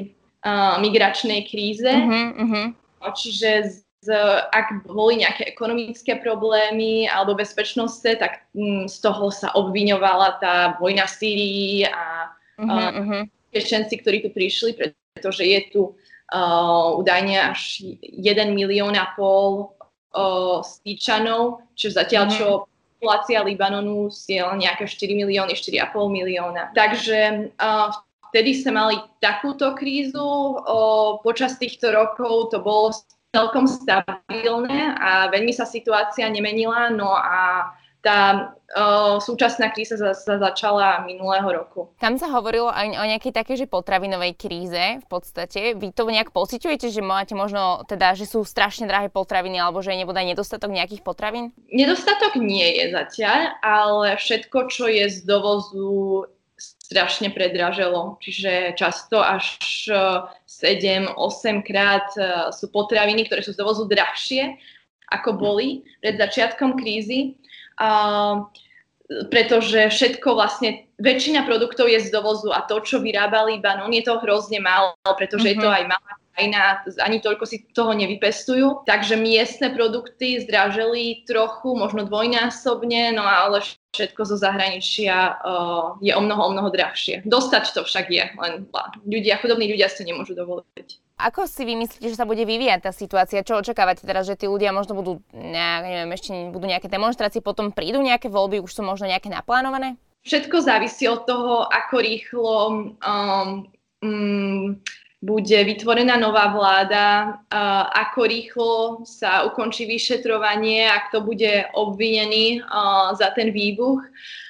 uh, 0.45 0.77
migračnej 0.83 1.47
kríze. 1.47 1.87
Uh-huh, 1.87 2.27
uh-huh. 2.35 2.67
Čiže 3.15 3.81
ak 4.55 4.87
boli 4.87 5.27
nejaké 5.27 5.51
ekonomické 5.51 6.23
problémy 6.23 7.11
alebo 7.11 7.35
bezpečnostné, 7.35 8.15
tak 8.23 8.47
mm, 8.55 8.87
z 8.87 8.97
toho 9.03 9.27
sa 9.35 9.51
obviňovala 9.59 10.39
tá 10.39 10.55
vojna 10.79 11.11
v 11.11 11.17
Sýrii 11.19 11.75
a 11.91 12.31
uh-huh, 12.63 13.27
uh-huh. 13.51 13.91
ktorí 13.91 14.19
tu 14.23 14.31
prišli, 14.31 14.79
pretože 14.79 15.43
je 15.43 15.61
tu 15.75 15.83
uh, 15.91 16.95
údajne 16.95 17.51
až 17.51 17.83
1 18.07 18.55
milión 18.55 18.95
a 18.95 19.11
pol 19.19 19.75
uh, 20.15 20.63
stýčanov, 20.63 21.67
čo 21.75 21.91
zatiaľ 21.91 22.25
čo 22.31 22.47
uh-huh. 22.47 22.71
populácia 23.03 23.43
Libanonu 23.43 24.15
je 24.15 24.39
nejaké 24.39 24.87
4 24.87 25.11
milióny, 25.27 25.59
4,5 25.59 25.91
milióna. 26.07 26.71
Takže 26.71 27.51
uh, 27.59 27.91
vtedy 28.31 28.63
sme 28.63 28.79
mali 28.79 28.97
takúto 29.19 29.75
krízu. 29.75 30.23
Uh, 30.63 31.19
počas 31.27 31.59
týchto 31.59 31.91
rokov 31.91 32.55
to 32.55 32.63
bolo 32.63 32.95
celkom 33.35 33.69
stabilné 33.69 34.97
a 34.97 35.29
veľmi 35.29 35.53
sa 35.53 35.69
situácia 35.69 36.25
nemenila, 36.33 36.89
no 36.89 37.13
a 37.13 37.73
tá 37.99 38.55
o, 38.79 39.19
súčasná 39.19 39.75
kríza 39.75 39.99
sa, 39.99 40.15
sa 40.15 40.39
začala 40.39 41.03
minulého 41.03 41.45
roku. 41.51 41.91
Tam 41.99 42.15
sa 42.15 42.31
hovorilo 42.31 42.71
aj 42.71 42.95
o 42.95 43.05
nejakej 43.05 43.35
takej, 43.35 43.67
že 43.67 43.67
potravinovej 43.67 44.39
kríze 44.39 45.03
v 45.03 45.07
podstate. 45.11 45.75
Vy 45.75 45.91
to 45.93 46.07
nejak 46.07 46.31
pociťujete, 46.31 46.95
že 46.95 47.03
máte 47.03 47.35
možno 47.35 47.83
teda, 47.91 48.15
že 48.15 48.25
sú 48.25 48.47
strašne 48.47 48.87
drahé 48.87 49.11
potraviny 49.11 49.59
alebo 49.59 49.83
že 49.83 49.99
nebude 49.99 50.23
nedostatok 50.23 50.71
nejakých 50.71 51.03
potravín? 51.03 51.51
Nedostatok 51.75 52.39
nie 52.39 52.71
je 52.79 52.95
zatiaľ, 52.95 53.59
ale 53.67 54.15
všetko, 54.15 54.71
čo 54.71 54.87
je 54.87 55.11
z 55.11 55.27
dovozu 55.27 56.23
strašne 56.59 57.31
predraželo. 57.31 58.19
Čiže 58.19 58.75
často 58.75 59.23
až 59.23 59.57
7-8 59.89 61.15
e, 61.15 61.63
krát 61.63 62.09
e, 62.19 62.51
sú 62.51 62.69
potraviny, 62.75 63.31
ktoré 63.31 63.47
sú 63.47 63.55
z 63.55 63.61
dovozu 63.63 63.87
drahšie, 63.87 64.59
ako 65.09 65.39
boli 65.39 65.87
pred 66.03 66.19
začiatkom 66.19 66.77
krízy. 66.77 67.39
A, 67.79 68.43
pretože 69.33 69.89
všetko 69.89 70.37
vlastne, 70.37 70.85
väčšina 71.01 71.49
produktov 71.49 71.89
je 71.89 72.03
z 72.05 72.13
dovozu 72.13 72.53
a 72.53 72.61
to, 72.69 72.85
čo 72.85 73.01
vyrába 73.01 73.49
Libanon, 73.49 73.89
je 73.95 74.05
to 74.05 74.21
hrozne 74.21 74.61
málo, 74.61 74.93
pretože 75.17 75.49
mm-hmm. 75.49 75.57
je 75.57 75.65
to 75.65 75.71
mhm. 75.71 75.77
aj 75.79 75.85
malá 75.97 76.18
krajina, 76.39 76.87
ani 77.03 77.19
toľko 77.19 77.45
si 77.51 77.67
toho 77.75 77.91
nevypestujú. 77.99 78.87
Takže 78.87 79.19
miestne 79.19 79.75
produkty 79.75 80.39
zdraželi 80.47 81.27
trochu, 81.27 81.75
možno 81.75 82.07
dvojnásobne, 82.07 83.11
no 83.19 83.27
ale 83.27 83.67
všetko 83.91 84.23
zo 84.23 84.39
zahraničia 84.39 85.43
uh, 85.43 85.99
je 85.99 86.15
o 86.15 86.23
mnoho, 86.23 86.47
o 86.47 86.51
mnoho 86.55 86.71
drahšie. 86.71 87.27
Dostať 87.27 87.75
to 87.75 87.83
však 87.83 88.07
je, 88.07 88.23
len 88.39 88.53
ľudia, 89.03 89.43
chudobní 89.43 89.67
ľudia 89.67 89.91
si 89.91 90.07
to 90.07 90.07
nemôžu 90.07 90.39
dovoliť. 90.39 91.03
Ako 91.19 91.51
si 91.51 91.67
vy 91.67 91.75
myslíte, 91.75 92.15
že 92.15 92.21
sa 92.23 92.31
bude 92.31 92.47
vyvíjať 92.47 92.87
tá 92.87 92.95
situácia? 92.95 93.43
Čo 93.43 93.59
očakávate 93.59 94.07
teraz, 94.07 94.31
že 94.31 94.39
tí 94.39 94.47
ľudia 94.47 94.71
možno 94.71 94.95
budú, 94.95 95.19
neviem, 95.35 96.07
ešte 96.15 96.31
budú 96.55 96.71
nejaké 96.71 96.87
demonstrácie, 96.87 97.43
potom 97.43 97.75
prídu 97.75 97.99
nejaké 97.99 98.31
voľby, 98.31 98.63
už 98.63 98.71
sú 98.71 98.87
možno 98.87 99.11
nejaké 99.11 99.27
naplánované? 99.27 99.99
Všetko 100.23 100.63
závisí 100.63 101.11
od 101.11 101.27
toho, 101.27 101.67
ako 101.67 101.95
rýchlo 101.99 102.55
um, 103.03 103.67
um, 103.99 104.79
bude 105.19 105.59
vytvorená 105.65 106.15
nová 106.15 106.55
vláda, 106.55 107.39
ako 107.91 108.21
rýchlo 108.23 108.73
sa 109.03 109.43
ukončí 109.51 109.83
vyšetrovanie, 109.91 110.87
ak 110.87 111.11
to 111.11 111.19
bude 111.27 111.67
obvinený 111.75 112.63
za 113.19 113.35
ten 113.35 113.51
výbuch. 113.51 113.99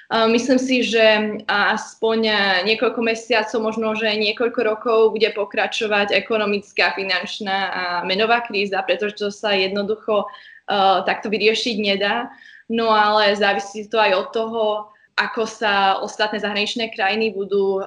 Myslím 0.08 0.60
si, 0.60 0.84
že 0.84 1.40
aspoň 1.48 2.18
niekoľko 2.68 3.00
mesiacov, 3.00 3.58
možno 3.64 3.96
že 3.96 4.12
niekoľko 4.12 4.60
rokov 4.60 4.98
bude 5.16 5.32
pokračovať 5.32 6.12
ekonomická, 6.12 6.92
finančná 6.92 7.58
a 7.72 7.82
menová 8.04 8.44
kríza, 8.44 8.84
pretože 8.84 9.16
to 9.16 9.32
sa 9.32 9.56
jednoducho 9.56 10.28
takto 11.08 11.32
vyriešiť 11.32 11.76
nedá. 11.80 12.28
No 12.68 12.92
ale 12.92 13.32
závisí 13.40 13.88
to 13.88 13.96
aj 13.96 14.12
od 14.12 14.28
toho, 14.36 14.64
ako 15.18 15.42
sa 15.50 15.98
ostatné 15.98 16.38
zahraničné 16.38 16.94
krajiny 16.94 17.34
budú 17.34 17.82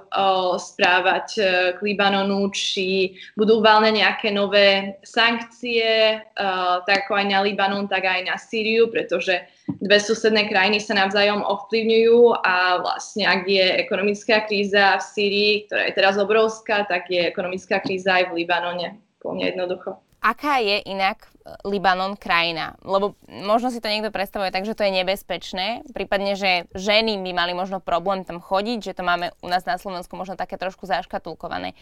správať 0.60 1.28
uh, 1.40 1.48
k 1.76 1.80
Libanonu, 1.80 2.52
či 2.52 3.16
budú 3.40 3.64
uvalné 3.64 4.04
nejaké 4.04 4.36
nové 4.36 5.00
sankcie, 5.08 6.20
uh, 6.20 6.84
tak 6.84 7.08
ako 7.08 7.24
aj 7.24 7.26
na 7.32 7.40
Libanon, 7.40 7.88
tak 7.88 8.04
aj 8.04 8.28
na 8.28 8.36
Sýriu, 8.36 8.92
pretože 8.92 9.48
dve 9.80 9.98
susedné 10.04 10.52
krajiny 10.52 10.84
sa 10.84 11.00
navzájom 11.00 11.40
ovplyvňujú 11.48 12.44
a 12.44 12.84
vlastne 12.84 13.24
ak 13.24 13.48
je 13.48 13.66
ekonomická 13.80 14.44
kríza 14.44 15.00
v 15.00 15.04
Sýrii, 15.08 15.54
ktorá 15.72 15.82
je 15.88 15.94
teraz 15.96 16.16
obrovská, 16.20 16.84
tak 16.84 17.08
je 17.08 17.32
ekonomická 17.32 17.80
kríza 17.80 18.20
aj 18.20 18.36
v 18.36 18.44
Libanone. 18.44 19.00
Plne 19.24 19.56
jednoducho. 19.56 20.11
Aká 20.22 20.62
je 20.62 20.86
inak 20.86 21.26
Libanon 21.66 22.14
krajina. 22.14 22.78
Lebo 22.86 23.18
možno 23.28 23.74
si 23.74 23.82
to 23.82 23.90
niekto 23.90 24.14
predstavuje 24.14 24.54
tak, 24.54 24.70
že 24.70 24.78
to 24.78 24.86
je 24.86 24.94
nebezpečné, 25.02 25.82
prípadne, 25.90 26.38
že 26.38 26.70
ženy 26.78 27.18
by 27.18 27.32
mali 27.34 27.54
možno 27.58 27.82
problém 27.82 28.22
tam 28.22 28.38
chodiť, 28.38 28.94
že 28.94 28.94
to 28.94 29.04
máme 29.04 29.34
u 29.42 29.48
nás 29.50 29.66
na 29.66 29.82
Slovensku 29.82 30.14
možno 30.14 30.38
také 30.38 30.62
trošku 30.62 30.86
zaškatulkované. 30.86 31.74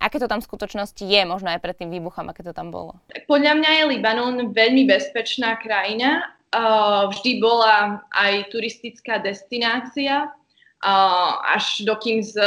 Aké 0.00 0.16
to 0.16 0.30
tam 0.30 0.40
v 0.40 0.48
skutočnosti 0.48 1.02
je, 1.02 1.20
možno 1.28 1.52
aj 1.52 1.60
pred 1.60 1.76
tým 1.76 1.90
výbuchom, 1.92 2.30
aké 2.30 2.40
to 2.40 2.56
tam 2.56 2.72
bolo? 2.72 2.96
Podľa 3.28 3.52
mňa 3.58 3.70
je 3.74 3.84
Libanon 3.98 4.54
veľmi 4.54 4.88
bezpečná 4.88 5.60
krajina. 5.60 6.24
vždy 7.10 7.38
bola 7.38 8.02
aj 8.10 8.50
turistická 8.50 9.22
destinácia, 9.22 10.30
až 10.80 11.84
dokým 11.84 12.24
z, 12.24 12.40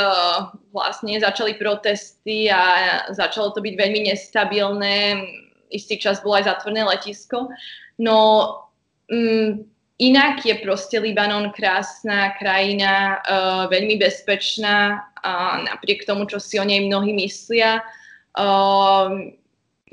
vlastne 0.74 1.22
začali 1.22 1.54
protesty 1.54 2.50
a 2.50 3.06
začalo 3.14 3.54
to 3.54 3.62
byť 3.62 3.74
veľmi 3.78 4.10
nestabilné 4.10 5.22
istý 5.74 5.98
čas 5.98 6.22
bolo 6.22 6.38
aj 6.38 6.46
zatvorné 6.48 6.86
letisko. 6.86 7.50
No 7.98 8.18
mm, 9.10 9.66
inak 10.00 10.46
je 10.46 10.56
proste 10.62 11.02
Libanon 11.02 11.50
krásna 11.50 12.38
krajina, 12.38 13.20
uh, 13.26 13.66
veľmi 13.68 13.98
bezpečná 13.98 15.10
a 15.26 15.60
napriek 15.66 16.06
tomu, 16.06 16.30
čo 16.30 16.38
si 16.38 16.62
o 16.62 16.64
nej 16.64 16.86
mnohí 16.86 17.12
myslia. 17.18 17.82
Uh, 18.38 19.34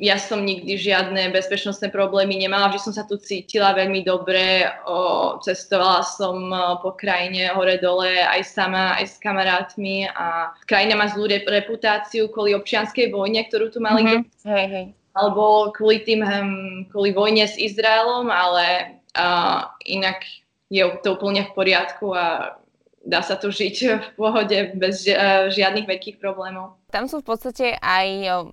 ja 0.01 0.17
som 0.17 0.41
nikdy 0.41 0.81
žiadne 0.81 1.29
bezpečnostné 1.29 1.93
problémy 1.93 2.41
nemala, 2.41 2.73
že 2.73 2.81
som 2.81 2.97
sa 2.97 3.05
tu 3.05 3.21
cítila 3.21 3.77
veľmi 3.77 4.01
dobre, 4.01 4.65
o, 4.89 5.37
cestovala 5.45 6.01
som 6.01 6.49
po 6.81 6.97
krajine 6.97 7.53
hore-dole 7.53 8.25
aj 8.25 8.41
sama, 8.49 8.97
aj 8.97 9.07
s 9.13 9.17
kamarátmi 9.21 10.09
a 10.09 10.57
krajina 10.65 10.97
má 10.97 11.13
zlú 11.13 11.29
reputáciu 11.29 12.33
kvôli 12.33 12.57
občianskej 12.57 13.13
vojne, 13.13 13.45
ktorú 13.47 13.69
tu 13.69 13.85
mali. 13.85 14.03
Mm-hmm. 14.03 14.49
Hej, 14.49 14.67
hej 14.73 14.87
alebo 15.11 15.75
kvôli 15.75 16.07
tým, 16.07 16.23
hm, 16.23 16.95
kvôli 16.95 17.11
vojne 17.11 17.43
s 17.43 17.59
Izraelom, 17.59 18.31
ale 18.31 18.97
uh, 19.19 19.67
inak 19.83 20.23
je 20.71 20.87
to 21.03 21.19
úplne 21.19 21.51
v 21.51 21.55
poriadku 21.55 22.15
a 22.15 22.55
dá 23.01 23.25
sa 23.25 23.37
tu 23.41 23.49
žiť 23.49 23.77
v 23.97 24.09
pohode 24.17 24.77
bez 24.77 25.09
žiadnych 25.57 25.89
veľkých 25.89 26.21
problémov. 26.21 26.77
Tam 26.93 27.09
sú 27.09 27.25
v 27.25 27.33
podstate 27.33 27.79
aj 27.81 28.07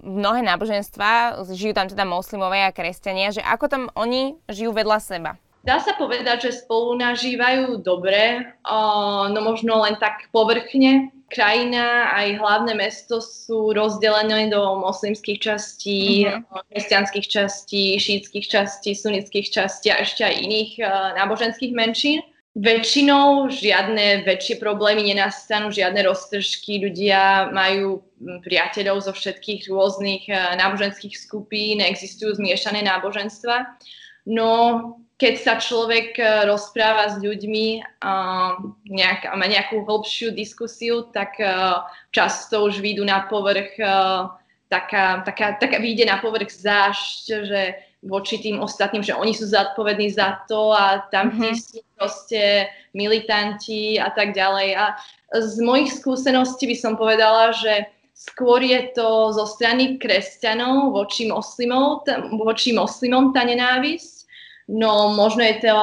mnohé 0.06 0.46
náboženstva, 0.46 1.44
žijú 1.52 1.74
tam 1.76 1.90
teda 1.92 2.06
moslimové 2.08 2.64
a 2.64 2.72
kresťania, 2.72 3.36
že 3.36 3.44
ako 3.44 3.66
tam 3.68 3.84
oni 3.98 4.40
žijú 4.48 4.72
vedľa 4.72 5.00
seba? 5.04 5.32
Dá 5.68 5.84
sa 5.84 6.00
povedať, 6.00 6.48
že 6.48 6.64
spolu 6.64 6.96
nažívajú 6.96 7.84
dobre, 7.84 8.56
no 9.28 9.40
možno 9.44 9.84
len 9.84 10.00
tak 10.00 10.32
povrchne, 10.32 11.12
krajina 11.28 12.08
aj 12.16 12.40
hlavné 12.40 12.72
mesto 12.72 13.20
sú 13.20 13.76
rozdelené 13.76 14.48
do 14.48 14.80
moslimských 14.80 15.44
častí, 15.44 16.24
uh-huh. 16.24 16.64
kresťanských 16.72 17.28
častí, 17.28 18.00
šítskych 18.00 18.48
častí, 18.48 18.96
sunnických 18.96 19.52
častí 19.52 19.92
a 19.92 20.00
ešte 20.08 20.24
aj 20.24 20.40
iných 20.40 20.72
náboženských 21.20 21.76
menšín. 21.76 22.24
Väčšinou 22.58 23.54
žiadne 23.54 24.26
väčšie 24.26 24.58
problémy 24.58 25.06
nenastanú, 25.14 25.70
žiadne 25.70 26.02
roztržky, 26.10 26.82
ľudia 26.82 27.54
majú 27.54 28.02
priateľov 28.42 29.06
zo 29.06 29.14
všetkých 29.14 29.70
rôznych 29.70 30.26
uh, 30.26 30.58
náboženských 30.58 31.14
skupín, 31.14 31.86
existujú 31.86 32.34
zmiešané 32.42 32.82
náboženstva. 32.82 33.78
No, 34.26 34.50
keď 35.18 35.34
sa 35.42 35.54
človek 35.58 36.14
e, 36.22 36.24
rozpráva 36.46 37.10
s 37.10 37.18
ľuďmi 37.18 37.82
a 38.06 38.14
nejak, 38.86 39.34
má 39.34 39.46
nejakú 39.50 39.82
hĺbšiu 39.82 40.30
diskusiu, 40.38 41.10
tak 41.10 41.42
e, 41.42 41.50
často 42.14 42.70
už 42.70 42.78
výjdu 42.78 43.02
na 43.02 43.26
povrch 43.26 43.74
e, 43.82 43.86
taká, 44.70 45.26
taká, 45.26 45.58
taká 45.58 45.78
vyjde 45.82 46.06
na 46.06 46.22
povrch 46.22 46.54
zášť, 46.54 47.24
že 47.50 47.62
voči 48.06 48.38
tým 48.38 48.62
ostatným, 48.62 49.02
že 49.02 49.18
oni 49.18 49.34
sú 49.34 49.50
zodpovední 49.50 50.14
za 50.14 50.46
to 50.46 50.70
a 50.70 51.10
tam 51.10 51.34
mm-hmm. 51.34 51.54
sú 51.58 51.82
proste 51.98 52.70
militanti 52.94 53.98
a 53.98 54.14
tak 54.14 54.38
ďalej. 54.38 54.78
A 54.78 54.86
z 55.34 55.58
mojich 55.66 55.98
skúseností 55.98 56.70
by 56.70 56.78
som 56.78 56.94
povedala, 56.94 57.52
že 57.58 57.90
skôr 58.14 58.62
je 58.62 58.94
to 58.94 59.34
zo 59.34 59.46
strany 59.50 59.98
kresťanov 59.98 60.94
voči 60.94 61.30
moslimov, 61.30 62.06
voči 62.38 62.74
moslimom 62.74 63.34
tá 63.34 63.46
nenávisť. 63.46 64.26
No 64.68 65.16
možno 65.16 65.48
je 65.48 65.64
to 65.64 65.74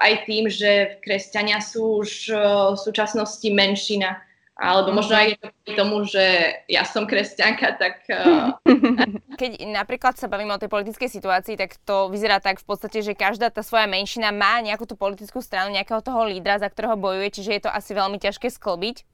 aj 0.00 0.24
tým, 0.24 0.48
že 0.48 0.98
kresťania 1.04 1.60
sú 1.60 2.00
už 2.00 2.32
v 2.72 2.78
súčasnosti 2.80 3.44
menšina 3.52 4.18
alebo 4.52 4.92
možno 4.92 5.16
aj 5.16 5.26
je 5.32 5.36
to 5.40 5.48
k 5.48 5.70
tomu, 5.72 5.96
že 6.04 6.24
ja 6.68 6.84
som 6.84 7.08
kresťanka, 7.08 7.72
tak... 7.80 8.04
Uh... 8.12 8.52
Keď 9.40 9.64
napríklad 9.72 10.20
sa 10.20 10.28
bavíme 10.28 10.52
o 10.52 10.60
tej 10.60 10.68
politickej 10.68 11.08
situácii, 11.08 11.56
tak 11.56 11.80
to 11.88 12.12
vyzerá 12.12 12.36
tak 12.36 12.60
v 12.60 12.66
podstate, 12.68 13.00
že 13.00 13.16
každá 13.16 13.48
tá 13.48 13.64
svoja 13.64 13.88
menšina 13.88 14.28
má 14.28 14.60
nejakú 14.60 14.84
tú 14.84 14.92
politickú 14.92 15.40
stranu, 15.40 15.72
nejakého 15.72 16.04
toho 16.04 16.28
lídra, 16.28 16.60
za 16.60 16.68
ktorého 16.68 17.00
bojuje, 17.00 17.32
čiže 17.32 17.50
je 17.56 17.62
to 17.64 17.70
asi 17.72 17.96
veľmi 17.96 18.20
ťažké 18.20 18.52
sklbiť. 18.52 19.08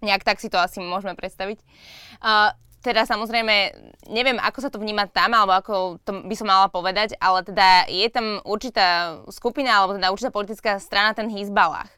Nejak 0.00 0.24
tak 0.24 0.40
si 0.40 0.48
to 0.48 0.56
asi 0.56 0.80
môžeme 0.80 1.12
predstaviť. 1.12 1.60
Uh, 2.24 2.56
teda 2.80 3.04
samozrejme, 3.04 3.54
neviem, 4.08 4.40
ako 4.40 4.58
sa 4.62 4.70
to 4.72 4.80
vníma 4.80 5.10
tam, 5.12 5.36
alebo 5.36 5.52
ako 5.52 5.74
to 6.00 6.24
by 6.24 6.34
som 6.38 6.48
mala 6.48 6.72
povedať, 6.72 7.12
ale 7.20 7.44
teda 7.44 7.92
je 7.92 8.08
tam 8.08 8.40
určitá 8.46 9.20
skupina, 9.28 9.84
alebo 9.84 10.00
teda 10.00 10.08
určitá 10.14 10.30
politická 10.32 10.80
strana, 10.80 11.12
ten 11.12 11.28
Hizbalách 11.28 11.92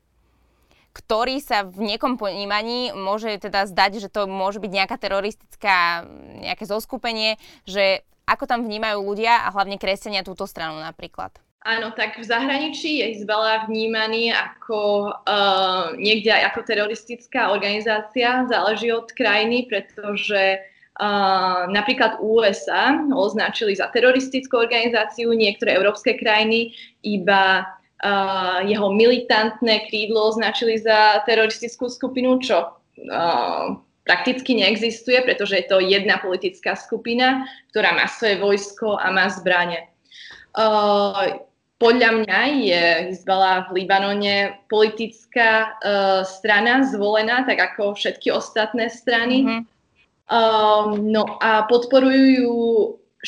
ktorý 0.99 1.39
sa 1.39 1.63
v 1.63 1.95
niekom 1.95 2.19
ponímaní 2.19 2.91
môže 2.91 3.39
teda 3.39 3.71
zdať, 3.71 4.03
že 4.03 4.09
to 4.11 4.27
môže 4.27 4.59
byť 4.59 4.73
nejaká 4.75 4.97
teroristická, 4.99 6.03
nejaké 6.43 6.67
zoskupenie, 6.67 7.39
že 7.63 8.03
ako 8.27 8.45
tam 8.45 8.67
vnímajú 8.67 8.99
ľudia 9.01 9.47
a 9.47 9.55
hlavne 9.55 9.79
kresťania 9.79 10.27
túto 10.27 10.45
stranu 10.45 10.83
napríklad. 10.83 11.33
Áno, 11.67 11.91
tak 11.91 12.17
v 12.17 12.25
zahraničí 12.25 13.03
je 13.03 13.19
Hezbollah 13.19 13.67
vnímaný 13.67 14.31
ako 14.31 15.11
uh, 15.11 15.93
niekde 15.99 16.31
aj 16.31 16.55
ako 16.55 16.61
teroristická 16.65 17.51
organizácia, 17.51 18.47
záleží 18.47 18.95
od 18.95 19.11
krajiny, 19.11 19.67
pretože 19.67 20.63
uh, 21.03 21.67
napríklad 21.67 22.23
USA 22.23 22.95
označili 23.11 23.75
za 23.75 23.91
teroristickú 23.91 24.55
organizáciu, 24.55 25.35
niektoré 25.35 25.75
európske 25.75 26.15
krajiny 26.15 26.73
iba 27.03 27.67
uh, 28.05 28.63
jeho 28.67 28.89
militantné 28.95 29.87
krídlo 29.91 30.35
označili 30.35 30.79
za 30.79 31.23
teroristickú 31.27 31.91
skupinu, 31.91 32.39
čo 32.39 32.73
uh, 32.73 33.79
prakticky 34.09 34.57
neexistuje, 34.57 35.21
pretože 35.21 35.61
je 35.61 35.67
to 35.69 35.85
jedna 35.85 36.17
politická 36.17 36.73
skupina, 36.73 37.45
ktorá 37.71 37.93
má 37.93 38.09
svoje 38.09 38.41
vojsko 38.41 38.97
a 38.97 39.13
má 39.13 39.29
zbranie. 39.29 39.85
Uh, 40.57 41.45
podľa 41.79 42.27
mňa 42.27 42.41
je 42.59 42.83
Hezbollah 43.13 43.71
v 43.71 43.85
Libanone 43.85 44.59
politická 44.67 45.79
uh, 45.79 46.27
strana 46.27 46.83
zvolená, 46.83 47.47
tak 47.47 47.63
ako 47.63 47.95
všetky 47.95 48.35
ostatné 48.35 48.91
strany. 48.91 49.47
Mm-hmm. 49.47 49.63
Um, 50.29 51.09
no 51.09 51.39
a 51.39 51.65
podporujú 51.71 52.53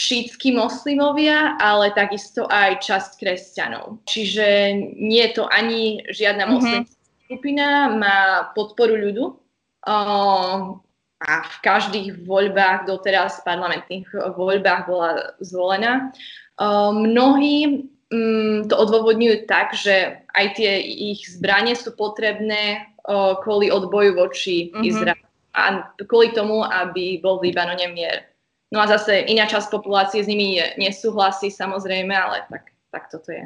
šítskí 0.01 0.57
moslimovia, 0.57 1.61
ale 1.61 1.93
takisto 1.93 2.49
aj 2.49 2.81
časť 2.81 3.11
kresťanov. 3.21 4.01
Čiže 4.09 4.73
nie 4.97 5.21
je 5.29 5.37
to 5.37 5.45
ani 5.53 6.01
žiadna 6.09 6.49
mm-hmm. 6.49 6.57
moslimská 6.57 7.05
skupina, 7.29 7.69
má 7.93 8.19
podporu 8.57 8.97
ľudu. 8.97 9.37
Uh, 9.85 10.81
a 11.21 11.33
v 11.45 11.57
každých 11.61 12.25
voľbách, 12.25 12.89
doteraz 12.89 13.45
parlamentných 13.45 14.09
voľbách 14.41 14.83
bola 14.89 15.37
zvolená. 15.45 16.17
Uh, 16.57 16.97
mnohí 16.97 17.85
um, 18.09 18.65
to 18.65 18.73
odôvodňujú 18.73 19.45
tak, 19.45 19.77
že 19.77 20.25
aj 20.33 20.47
tie 20.57 20.81
ich 20.81 21.29
zbranie 21.29 21.77
sú 21.77 21.93
potrebné 21.93 22.89
uh, 23.05 23.37
kvôli 23.45 23.69
odboju 23.69 24.17
voči 24.17 24.73
mm-hmm. 24.73 24.85
Izraelu 24.89 25.29
a 25.51 25.93
kvôli 26.09 26.33
tomu, 26.33 26.65
aby 26.65 27.21
bol 27.21 27.43
v 27.43 27.51
Libanone 27.51 27.91
mier. 27.93 28.30
No 28.71 28.79
a 28.79 28.87
zase 28.87 29.27
iná 29.27 29.51
časť 29.51 29.67
populácie 29.67 30.23
s 30.23 30.31
nimi 30.31 30.63
nesúhlasí 30.79 31.51
samozrejme, 31.51 32.15
ale 32.15 32.47
tak, 32.47 32.71
tak 32.95 33.11
toto 33.11 33.35
je. 33.35 33.43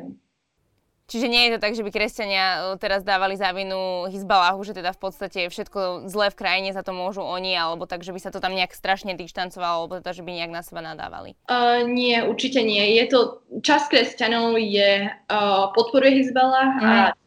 Čiže 1.05 1.29
nie 1.29 1.43
je 1.45 1.53
to 1.57 1.61
tak, 1.61 1.77
že 1.77 1.85
by 1.85 1.91
kresťania 1.93 2.45
e, 2.45 2.61
teraz 2.81 3.05
dávali 3.05 3.37
za 3.37 3.53
vinu 3.53 4.09
Hizbalahu, 4.09 4.57
že 4.65 4.73
teda 4.73 4.97
v 4.97 5.01
podstate 5.05 5.53
všetko 5.53 6.09
zlé 6.09 6.33
v 6.33 6.39
krajine 6.41 6.71
za 6.73 6.81
to 6.81 6.97
môžu 6.97 7.21
oni, 7.21 7.53
alebo 7.53 7.85
tak, 7.85 8.01
že 8.01 8.09
by 8.09 8.21
sa 8.25 8.33
to 8.33 8.41
tam 8.41 8.57
nejak 8.57 8.73
strašne 8.73 9.13
dištancovalo, 9.13 9.85
alebo 9.85 10.01
teda, 10.01 10.17
že 10.17 10.25
by 10.25 10.33
nejak 10.33 10.53
na 10.53 10.65
seba 10.65 10.81
nadávali? 10.81 11.37
Uh, 11.45 11.85
nie, 11.85 12.17
určite 12.25 12.65
nie. 12.65 12.97
Je 12.97 13.05
to, 13.13 13.45
časť 13.61 13.93
kresťanov 13.93 14.57
je, 14.57 15.13
uh, 15.13 15.69
podporuje 15.77 16.25
Hizbalah 16.25 16.71
mm. 16.73 16.85
a 16.89 16.93
časť 17.13 17.24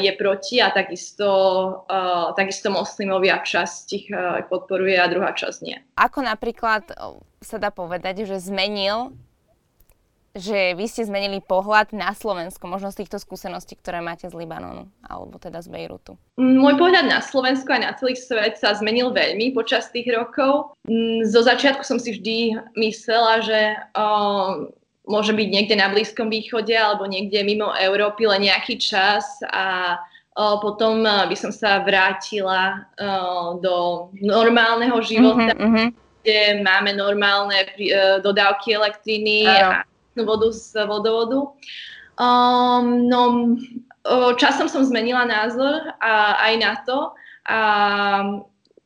je 0.00 0.12
proti 0.16 0.58
a 0.58 0.72
takisto, 0.74 1.28
uh, 1.86 2.32
takisto 2.34 2.72
moslimovia 2.72 3.40
časť 3.42 3.84
ich 3.94 4.06
uh, 4.10 4.42
podporuje 4.46 4.96
a 4.98 5.06
druhá 5.10 5.32
časť 5.36 5.58
nie. 5.62 5.76
Ako 5.98 6.24
napríklad 6.24 6.90
sa 7.40 7.56
dá 7.60 7.70
povedať, 7.70 8.26
že 8.26 8.40
zmenil 8.40 9.14
že 10.36 10.76
vy 10.76 10.84
ste 10.84 11.08
zmenili 11.08 11.40
pohľad 11.40 11.96
na 11.96 12.12
Slovensko, 12.12 12.68
možno 12.68 12.92
z 12.92 13.02
týchto 13.02 13.16
skúseností, 13.16 13.72
ktoré 13.80 14.04
máte 14.04 14.28
z 14.28 14.36
Libanonu, 14.36 14.92
alebo 15.00 15.40
teda 15.40 15.64
z 15.64 15.72
Bejrutu? 15.72 16.20
Môj 16.36 16.76
pohľad 16.76 17.08
na 17.08 17.24
Slovensko 17.24 17.72
a 17.72 17.80
na 17.80 17.96
celý 17.96 18.20
svet 18.20 18.60
sa 18.60 18.76
zmenil 18.76 19.16
veľmi 19.16 19.56
počas 19.56 19.88
tých 19.88 20.12
rokov. 20.12 20.76
Zo 21.24 21.40
začiatku 21.40 21.80
som 21.80 21.96
si 21.96 22.12
vždy 22.12 22.60
myslela, 22.76 23.40
že 23.40 23.60
uh, 23.96 24.68
môže 25.06 25.32
byť 25.32 25.48
niekde 25.48 25.78
na 25.78 25.88
Blízkom 25.88 26.28
východe 26.28 26.74
alebo 26.74 27.06
niekde 27.06 27.46
mimo 27.46 27.70
Európy 27.78 28.26
len 28.26 28.50
nejaký 28.50 28.76
čas 28.82 29.24
a 29.48 29.96
potom 30.36 31.00
by 31.06 31.32
som 31.32 31.48
sa 31.48 31.80
vrátila 31.80 32.84
o, 33.00 33.56
do 33.56 33.76
normálneho 34.20 35.00
života, 35.00 35.56
mm-hmm. 35.56 35.88
kde 36.20 36.60
máme 36.60 36.92
normálne 36.92 37.64
uh, 37.64 38.20
dodávky 38.20 38.76
elektriny 38.76 39.48
a 39.48 39.88
vodu 40.12 40.52
z 40.52 40.76
vodovodu. 40.84 41.56
Um, 42.20 43.08
no, 43.08 43.20
časom 44.36 44.68
som 44.68 44.84
zmenila 44.84 45.24
názor 45.24 45.88
a, 46.04 46.36
aj 46.52 46.54
na 46.60 46.72
to 46.84 46.98
a 47.48 47.58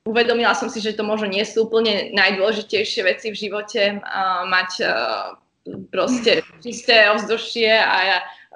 uvedomila 0.07 0.55
som 0.55 0.71
si, 0.71 0.79
že 0.79 0.95
to 0.95 1.03
možno 1.03 1.27
nie 1.27 1.43
sú 1.43 1.67
úplne 1.67 2.15
najdôležitejšie 2.15 3.03
veci 3.05 3.27
v 3.35 3.41
živote 3.41 3.99
mať 4.47 4.71
proste 5.93 6.43
čisté 6.65 7.11
ovzdušie 7.13 7.73
a 7.73 7.99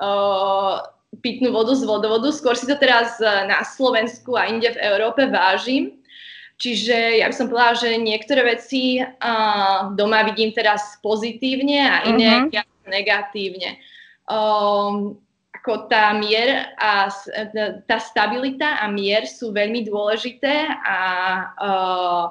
uh, 0.00 0.80
pitnú 1.20 1.54
vodu 1.54 1.76
z 1.76 1.86
vodovodu. 1.86 2.32
Skôr 2.34 2.58
si 2.58 2.66
to 2.66 2.74
teraz 2.74 3.20
na 3.20 3.62
Slovensku 3.62 4.34
a 4.34 4.50
inde 4.50 4.74
v 4.74 4.82
Európe 4.82 5.28
vážim. 5.30 6.00
Čiže 6.54 7.18
ja 7.18 7.26
by 7.26 7.34
som 7.34 7.50
povedala, 7.50 7.74
že 7.74 7.98
niektoré 7.98 8.46
veci 8.46 9.02
uh, 9.02 9.90
doma 9.98 10.22
vidím 10.22 10.54
teraz 10.54 11.02
pozitívne 11.02 11.82
a 11.82 11.96
iné 12.06 12.46
uh-huh. 12.46 12.62
negatívne. 12.86 13.82
Um, 14.30 15.18
ako 15.64 15.88
tá 15.88 16.12
mier 16.12 16.76
a 16.76 17.08
tá 17.88 17.96
stabilita 17.96 18.84
a 18.84 18.86
mier 18.86 19.24
sú 19.24 19.50
veľmi 19.50 19.88
dôležité 19.88 20.68
a 20.84 20.98
uh, 21.56 22.24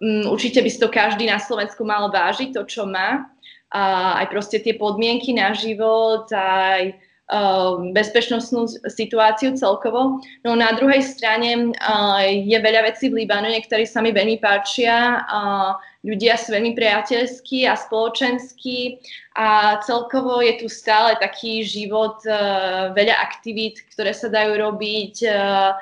um, 0.00 0.24
určite 0.32 0.64
by 0.64 0.68
si 0.72 0.80
to 0.80 0.88
každý 0.90 1.28
na 1.28 1.38
Slovensku 1.38 1.84
mal 1.84 2.08
vážiť, 2.08 2.56
to, 2.56 2.64
čo 2.66 2.88
má 2.88 3.30
a 3.68 4.16
aj 4.24 4.26
proste 4.32 4.58
tie 4.64 4.74
podmienky 4.76 5.36
na 5.36 5.52
život, 5.52 6.32
aj 6.32 6.96
uh, 7.28 7.84
bezpečnostnú 7.92 8.64
situáciu 8.88 9.52
celkovo. 9.56 10.24
No 10.44 10.56
na 10.56 10.72
druhej 10.72 11.04
strane 11.04 11.76
uh, 11.76 12.24
je 12.24 12.56
veľa 12.56 12.88
vecí 12.88 13.12
v 13.12 13.24
Libanone, 13.24 13.60
ktoré 13.60 13.84
sa 13.84 14.00
mi 14.00 14.08
veľmi 14.08 14.40
páčia. 14.40 15.20
Uh, 15.28 15.76
ľudia 16.00 16.40
sú 16.40 16.56
veľmi 16.56 16.72
priateľskí 16.72 17.68
a 17.68 17.76
spoločenskí 17.76 19.04
a 19.36 19.78
celkovo 19.84 20.40
je 20.40 20.64
tu 20.64 20.66
stále 20.72 21.20
taký 21.20 21.60
život, 21.60 22.24
uh, 22.24 22.96
veľa 22.96 23.20
aktivít, 23.20 23.84
ktoré 23.92 24.16
sa 24.16 24.32
dajú 24.32 24.56
robiť. 24.56 25.14
Uh, 25.28 25.76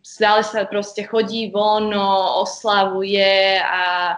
stále 0.00 0.40
sa 0.40 0.64
proste 0.64 1.04
chodí 1.04 1.52
von, 1.52 1.92
oslavuje 2.40 3.60
a 3.60 4.16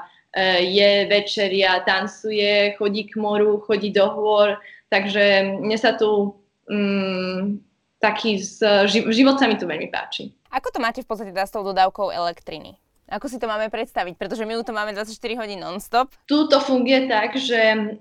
je 0.61 1.09
večeria, 1.09 1.81
tancuje, 1.83 2.77
chodí 2.77 3.09
k 3.09 3.17
moru, 3.17 3.59
chodí 3.65 3.91
do 3.91 4.07
hôr, 4.13 4.61
takže 4.93 5.57
mne 5.61 5.77
sa 5.81 5.97
tu 5.97 6.37
um, 6.69 7.57
taký 7.99 8.39
z, 8.39 8.87
život 8.89 9.41
sa 9.41 9.49
mi 9.49 9.57
tu 9.57 9.65
veľmi 9.65 9.89
páči. 9.89 10.31
Ako 10.53 10.73
to 10.73 10.81
máte 10.81 11.05
v 11.05 11.09
podstate 11.09 11.33
s 11.33 11.53
tou 11.53 11.65
dodávkou 11.65 12.13
elektriny? 12.13 12.77
Ako 13.09 13.25
si 13.33 13.41
to 13.41 13.49
máme 13.49 13.73
predstaviť? 13.73 14.21
Pretože 14.21 14.45
my 14.45 14.61
tu 14.61 14.77
máme 14.77 14.93
24 14.93 15.17
hodín 15.41 15.65
non-stop. 15.65 16.13
Tu 16.29 16.45
to 16.53 16.61
funguje 16.61 17.09
tak, 17.09 17.41
že 17.41 17.97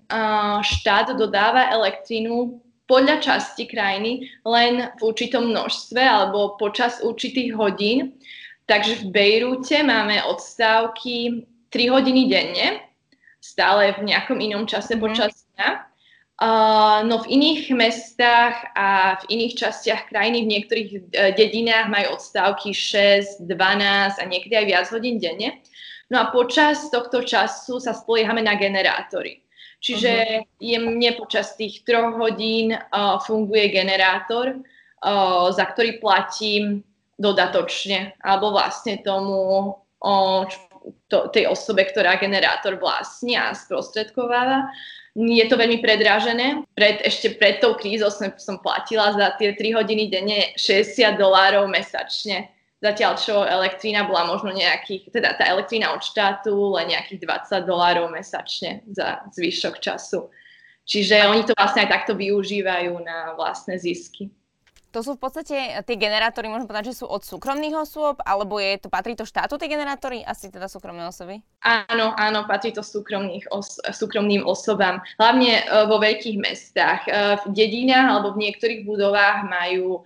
štát 0.67 1.15
dodáva 1.15 1.71
elektrínu 1.71 2.59
podľa 2.91 3.23
časti 3.23 3.67
krajiny 3.67 4.27
len 4.43 4.91
v 4.99 5.01
určitom 5.03 5.47
množstve 5.47 5.99
alebo 5.99 6.59
počas 6.59 6.99
určitých 6.99 7.55
hodín. 7.55 8.19
Takže 8.67 9.07
v 9.07 9.15
Bejrúte 9.15 9.79
máme 9.79 10.19
odstávky 10.27 11.47
3 11.69 11.93
hodiny 11.93 12.31
denne, 12.31 12.87
stále 13.41 13.95
v 13.95 14.11
nejakom 14.11 14.39
inom 14.39 14.67
čase 14.67 14.95
mm. 14.95 15.01
počas 15.01 15.31
dňa. 15.55 15.69
Uh, 16.37 17.01
no 17.09 17.25
v 17.25 17.33
iných 17.33 17.73
mestách 17.73 18.61
a 18.77 19.17
v 19.25 19.33
iných 19.33 19.57
častiach 19.57 20.13
krajiny, 20.13 20.45
v 20.45 20.51
niektorých 20.53 20.89
uh, 20.93 21.01
dedinách 21.33 21.89
majú 21.89 22.13
odstávky 22.13 22.77
6, 22.77 23.49
12 23.49 24.21
a 24.21 24.23
niekedy 24.29 24.53
aj 24.53 24.65
viac 24.69 24.85
hodín 24.93 25.17
denne. 25.17 25.57
No 26.13 26.21
a 26.21 26.29
počas 26.29 26.93
tohto 26.93 27.25
času 27.25 27.81
sa 27.81 27.97
spoliehame 27.97 28.45
na 28.45 28.53
generátory. 28.53 29.41
Čiže 29.81 30.13
uh-huh. 30.13 30.61
jemne 30.61 31.09
počas 31.17 31.57
tých 31.57 31.81
troch 31.85 32.13
hodín 32.17 32.73
uh, 32.73 33.17
funguje 33.21 33.73
generátor, 33.73 34.61
uh, 34.61 35.49
za 35.49 35.65
ktorý 35.73 35.97
platím 35.97 36.85
dodatočne, 37.17 38.13
alebo 38.21 38.53
vlastne 38.53 39.01
tomu 39.01 39.73
uh, 40.05 40.45
to, 41.07 41.31
tej 41.31 41.47
osobe, 41.47 41.87
ktorá 41.87 42.19
generátor 42.19 42.77
vlastní 42.77 43.39
a 43.39 43.55
sprostredkováva. 43.55 44.69
Je 45.17 45.45
to 45.49 45.57
veľmi 45.57 45.81
predrážené. 45.81 46.61
Pred, 46.77 47.01
ešte 47.01 47.33
pred 47.41 47.57
tou 47.57 47.73
krízou 47.73 48.13
som, 48.13 48.29
som 48.37 48.61
platila 48.61 49.17
za 49.17 49.33
tie 49.41 49.57
3 49.57 49.81
hodiny 49.81 50.13
denne 50.13 50.53
60 50.53 51.17
dolárov 51.17 51.65
mesačne. 51.65 52.53
Zatiaľ, 52.77 53.17
čo 53.17 53.41
elektrína 53.41 54.05
bola 54.05 54.29
možno 54.29 54.53
nejakých, 54.53 55.09
teda 55.09 55.33
tá 55.33 55.49
elektrína 55.49 55.97
od 55.97 56.05
štátu 56.05 56.53
len 56.77 56.93
nejakých 56.93 57.49
20 57.49 57.65
dolárov 57.65 58.13
mesačne 58.13 58.85
za 58.93 59.25
zvyšok 59.33 59.81
času. 59.81 60.29
Čiže 60.85 61.25
oni 61.25 61.41
to 61.43 61.57
vlastne 61.57 61.83
aj 61.83 61.89
takto 61.89 62.13
využívajú 62.13 62.93
na 63.01 63.33
vlastné 63.33 63.81
zisky. 63.81 64.29
To 64.97 65.05
sú 65.05 65.13
v 65.13 65.29
podstate 65.29 65.77
tie 65.85 65.97
generátory, 66.01 66.49
môžem 66.49 66.65
povedať, 66.65 66.89
že 66.89 67.05
sú 67.05 67.05
od 67.05 67.21
súkromných 67.21 67.77
osôb, 67.77 68.17
alebo 68.25 68.57
je 68.57 68.81
to, 68.81 68.89
patrí 68.89 69.13
to 69.13 69.29
štátu 69.29 69.61
tie 69.61 69.69
generátory? 69.69 70.25
Asi 70.25 70.49
teda 70.49 70.65
súkromné 70.65 71.05
osoby? 71.05 71.37
Áno, 71.61 72.17
áno, 72.17 72.49
patrí 72.49 72.73
to 72.73 72.81
súkromných 72.81 73.45
os- 73.53 73.77
súkromným 73.77 74.41
osobám. 74.41 74.97
Hlavne 75.21 75.69
uh, 75.69 75.85
vo 75.85 76.01
veľkých 76.01 76.41
mestách. 76.41 77.05
Uh, 77.05 77.37
v 77.45 77.53
dedinách 77.53 78.09
alebo 78.09 78.33
v 78.33 78.49
niektorých 78.49 78.89
budovách 78.89 79.45
majú 79.45 80.01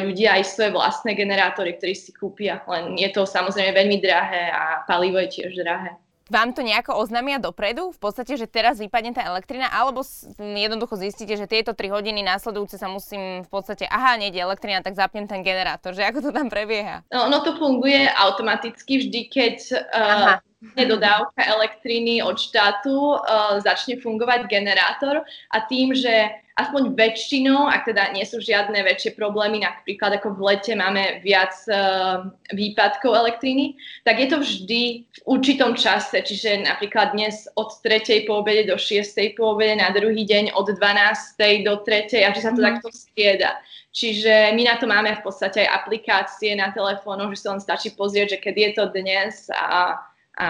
ľudia 0.00 0.40
aj 0.40 0.48
svoje 0.48 0.70
vlastné 0.72 1.12
generátory, 1.12 1.76
ktoré 1.76 1.92
si 1.92 2.16
kúpia. 2.16 2.64
Len 2.64 2.96
je 2.96 3.12
to 3.12 3.28
samozrejme 3.28 3.76
veľmi 3.76 4.00
drahé 4.00 4.48
a 4.48 4.80
palivo 4.88 5.20
je 5.20 5.28
tiež 5.28 5.60
drahé 5.60 5.92
vám 6.32 6.56
to 6.56 6.64
nejako 6.64 6.96
oznámia 6.96 7.36
dopredu? 7.36 7.92
V 7.92 8.00
podstate, 8.00 8.40
že 8.40 8.48
teraz 8.48 8.80
vypadne 8.80 9.12
tá 9.12 9.20
elektrina, 9.28 9.68
alebo 9.68 10.00
jednoducho 10.40 10.96
zistíte, 10.96 11.36
že 11.36 11.44
tieto 11.44 11.76
3 11.76 11.92
hodiny 11.92 12.24
následujúce 12.24 12.80
sa 12.80 12.88
musím 12.88 13.44
v 13.44 13.50
podstate, 13.52 13.84
aha, 13.84 14.16
nejde 14.16 14.40
elektrina, 14.40 14.80
tak 14.80 14.96
zapnem 14.96 15.28
ten 15.28 15.44
generátor, 15.44 15.92
že 15.92 16.08
ako 16.08 16.24
to 16.24 16.30
tam 16.32 16.48
prebieha? 16.48 17.04
No, 17.12 17.28
no 17.28 17.44
to 17.44 17.60
funguje 17.60 18.08
automaticky 18.08 19.04
vždy, 19.04 19.20
keď 19.28 19.56
uh, 19.92 20.40
dodávka 20.76 21.42
elektriny 21.42 22.22
od 22.22 22.38
štátu 22.38 23.18
uh, 23.18 23.58
začne 23.58 23.98
fungovať 23.98 24.46
generátor 24.46 25.26
a 25.50 25.58
tým, 25.66 25.90
že 25.90 26.30
aspoň 26.52 26.92
väčšinou, 26.92 27.64
ak 27.64 27.88
teda 27.88 28.12
nie 28.12 28.28
sú 28.28 28.36
žiadne 28.38 28.76
väčšie 28.84 29.16
problémy, 29.16 29.64
napríklad 29.64 30.20
ako 30.20 30.36
v 30.36 30.40
lete 30.52 30.72
máme 30.76 31.24
viac 31.24 31.56
uh, 31.66 32.28
výpadkov 32.52 33.16
elektriny, 33.16 33.74
tak 34.04 34.20
je 34.20 34.28
to 34.28 34.36
vždy 34.38 34.82
v 35.08 35.18
určitom 35.24 35.72
čase, 35.74 36.20
čiže 36.20 36.68
napríklad 36.68 37.16
dnes 37.16 37.48
od 37.56 37.72
3. 37.80 38.28
po 38.28 38.44
obede 38.44 38.68
do 38.68 38.76
6. 38.76 39.16
po 39.34 39.56
obede, 39.56 39.80
na 39.80 39.90
druhý 39.90 40.28
deň 40.28 40.52
od 40.52 40.76
12. 40.76 41.64
do 41.64 41.80
3. 41.80 42.20
a 42.22 42.28
že 42.36 42.40
sa 42.44 42.52
to 42.52 42.60
mm. 42.60 42.66
takto 42.68 42.88
strieda. 42.92 43.56
Čiže 43.92 44.56
my 44.56 44.62
na 44.64 44.80
to 44.80 44.88
máme 44.88 45.12
v 45.20 45.24
podstate 45.24 45.68
aj 45.68 45.84
aplikácie 45.84 46.56
na 46.56 46.72
telefónoch, 46.72 47.28
že 47.36 47.44
sa 47.44 47.52
len 47.52 47.60
stačí 47.60 47.92
pozrieť, 47.92 48.36
že 48.36 48.38
kedy 48.40 48.60
je 48.64 48.72
to 48.72 48.84
dnes 48.88 49.52
a 49.52 50.00
a 50.32 50.48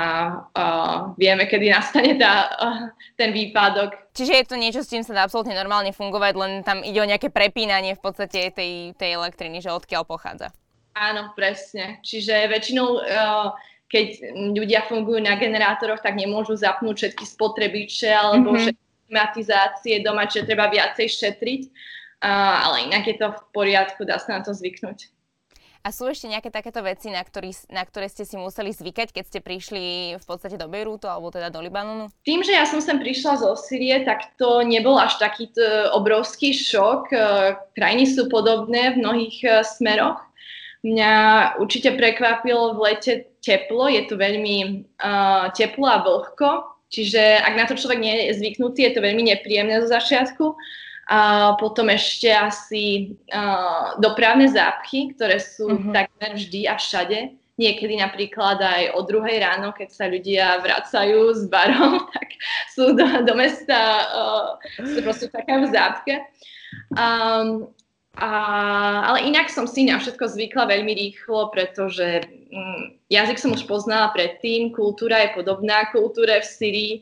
uh, 0.55 0.99
vieme, 1.19 1.51
kedy 1.51 1.67
nastane 1.75 2.15
tá, 2.15 2.55
ten 3.19 3.35
výpadok. 3.35 4.15
Čiže 4.15 4.33
je 4.39 4.45
to 4.47 4.55
niečo, 4.55 4.81
s 4.87 4.91
čím 4.95 5.03
sa 5.03 5.11
dá 5.11 5.27
absolútne 5.27 5.59
normálne 5.59 5.91
fungovať, 5.91 6.33
len 6.39 6.53
tam 6.63 6.87
ide 6.87 7.03
o 7.03 7.09
nejaké 7.09 7.35
prepínanie 7.35 7.99
v 7.99 8.03
podstate 8.03 8.55
tej, 8.55 8.95
tej 8.95 9.11
elektriny, 9.19 9.59
že 9.59 9.75
odkiaľ 9.75 10.07
pochádza. 10.07 10.55
Áno, 10.95 11.35
presne. 11.35 11.99
Čiže 12.07 12.47
väčšinou, 12.47 12.89
uh, 13.03 13.51
keď 13.91 14.39
ľudia 14.55 14.87
fungujú 14.87 15.19
na 15.19 15.35
generátoroch, 15.35 15.99
tak 15.99 16.15
nemôžu 16.15 16.55
zapnúť 16.55 16.95
všetky 17.03 17.25
spotrebiče 17.27 18.09
alebo 18.09 18.55
mm-hmm. 18.55 18.63
všetky 18.63 18.85
klimatizácie 19.11 19.95
doma, 20.01 20.31
čiže 20.31 20.47
treba 20.47 20.71
viacej 20.71 21.11
šetriť. 21.11 21.63
Uh, 22.23 22.71
ale 22.71 22.87
inak 22.87 23.03
je 23.03 23.19
to 23.19 23.35
v 23.35 23.41
poriadku, 23.51 24.07
dá 24.07 24.23
sa 24.23 24.39
na 24.39 24.47
to 24.47 24.55
zvyknúť. 24.55 25.11
A 25.83 25.91
sú 25.91 26.07
ešte 26.07 26.31
nejaké 26.31 26.55
takéto 26.55 26.79
veci, 26.79 27.11
na, 27.11 27.19
ktorý, 27.27 27.51
na 27.67 27.83
ktoré 27.83 28.07
ste 28.07 28.23
si 28.23 28.39
museli 28.39 28.71
zvykať, 28.71 29.11
keď 29.11 29.25
ste 29.27 29.41
prišli 29.43 30.15
v 30.15 30.25
podstate 30.25 30.55
do 30.55 30.71
Bejrútu 30.71 31.11
alebo 31.11 31.35
teda 31.35 31.51
do 31.51 31.59
Libanonu? 31.59 32.07
Tým, 32.23 32.47
že 32.47 32.55
ja 32.55 32.63
som 32.71 32.79
sem 32.79 33.03
prišla 33.03 33.43
zo 33.43 33.59
Syrie, 33.59 34.07
tak 34.07 34.39
to 34.39 34.63
nebol 34.63 34.95
až 34.95 35.19
taký 35.19 35.51
obrovský 35.91 36.55
šok. 36.55 37.11
E, 37.11 37.19
krajiny 37.75 38.07
sú 38.07 38.31
podobné 38.31 38.95
v 38.95 39.03
mnohých 39.03 39.37
e, 39.43 39.49
smeroch. 39.67 40.23
Mňa 40.87 41.13
určite 41.59 41.95
prekvapilo 41.99 42.79
v 42.79 42.91
lete 42.91 43.13
teplo, 43.43 43.87
je 43.87 44.03
tu 44.11 44.19
veľmi 44.19 44.87
uh, 44.99 45.47
teplo 45.55 45.87
a 45.87 46.03
vlhko, 46.03 46.67
čiže 46.91 47.39
ak 47.39 47.55
na 47.55 47.65
to 47.71 47.79
človek 47.79 48.03
nie 48.03 48.15
je 48.19 48.43
zvyknutý, 48.43 48.91
je 48.91 48.99
to 48.99 49.01
veľmi 49.03 49.31
nepríjemné 49.31 49.79
zo 49.83 49.89
začiatku. 49.95 50.59
A 51.11 51.53
potom 51.59 51.91
ešte 51.91 52.31
asi 52.31 53.17
uh, 53.35 53.99
dopravné 53.99 54.47
zápchy, 54.47 55.11
ktoré 55.19 55.43
sú 55.43 55.67
uh-huh. 55.67 55.91
takmer 55.91 56.39
vždy 56.39 56.71
a 56.71 56.79
všade. 56.79 57.35
Niekedy 57.59 57.99
napríklad 57.99 58.63
aj 58.63 58.83
o 58.97 59.03
druhej 59.03 59.43
ráno, 59.43 59.75
keď 59.75 59.89
sa 59.91 60.07
ľudia 60.07 60.63
vracajú 60.63 61.35
s 61.35 61.51
barom, 61.51 62.07
tak 62.15 62.29
sú 62.71 62.95
do, 62.95 63.07
do 63.27 63.35
mesta, 63.35 63.79
uh, 64.15 64.47
sú 64.79 65.03
proste 65.03 65.27
taká 65.27 65.59
v 65.59 65.75
zápke. 65.75 66.15
Um, 66.95 67.69
a, 68.13 68.31
ale 69.09 69.25
inak 69.25 69.49
som 69.49 69.65
si 69.65 69.89
na 69.89 69.97
všetko 69.97 70.37
zvykla 70.37 70.69
veľmi 70.69 70.93
rýchlo, 70.93 71.49
pretože 71.49 72.21
um, 72.53 72.93
jazyk 73.09 73.41
som 73.41 73.57
už 73.57 73.65
poznala 73.65 74.13
predtým, 74.13 74.69
kultúra 74.69 75.25
je 75.25 75.37
podobná 75.37 75.89
kultúre 75.89 76.45
v 76.45 76.47
Syrii, 76.47 76.95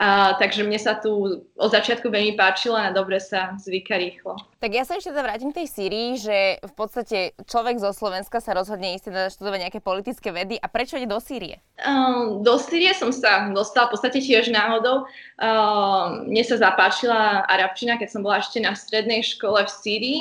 a, 0.00 0.32
takže 0.40 0.64
mne 0.64 0.80
sa 0.80 0.96
tu 0.96 1.44
od 1.52 1.70
začiatku 1.70 2.08
veľmi 2.08 2.32
páčilo 2.32 2.80
a 2.80 2.94
dobre 2.94 3.20
sa 3.20 3.52
zvyka 3.60 4.00
rýchlo. 4.00 4.40
Tak 4.58 4.72
ja 4.72 4.88
sa 4.88 4.96
ešte 4.96 5.12
teda 5.12 5.26
vrátim 5.26 5.52
k 5.52 5.62
tej 5.62 5.68
Syrii, 5.68 6.10
že 6.16 6.38
v 6.64 6.72
podstate 6.72 7.36
človek 7.44 7.76
zo 7.76 7.92
Slovenska 7.92 8.40
sa 8.40 8.56
rozhodne 8.56 8.96
ísť 8.96 9.12
teda 9.12 9.22
študovať 9.28 9.58
nejaké 9.68 9.80
politické 9.84 10.32
vedy. 10.32 10.56
A 10.56 10.66
prečo 10.72 10.96
ide 10.96 11.10
do 11.10 11.20
Sýrie? 11.20 11.60
Uh, 11.76 12.40
do 12.40 12.56
Sýrie 12.56 12.96
som 12.96 13.12
sa 13.12 13.52
dostala 13.52 13.92
v 13.92 13.98
podstate 13.98 14.24
tiež 14.24 14.48
náhodou. 14.48 15.04
Uh, 15.36 16.24
mne 16.24 16.44
sa 16.46 16.56
zapáčila 16.56 17.44
arabčina, 17.44 18.00
keď 18.00 18.08
som 18.16 18.24
bola 18.24 18.40
ešte 18.40 18.64
na 18.64 18.72
strednej 18.72 19.20
škole 19.20 19.60
v 19.66 19.70
Sýrii. 19.70 20.20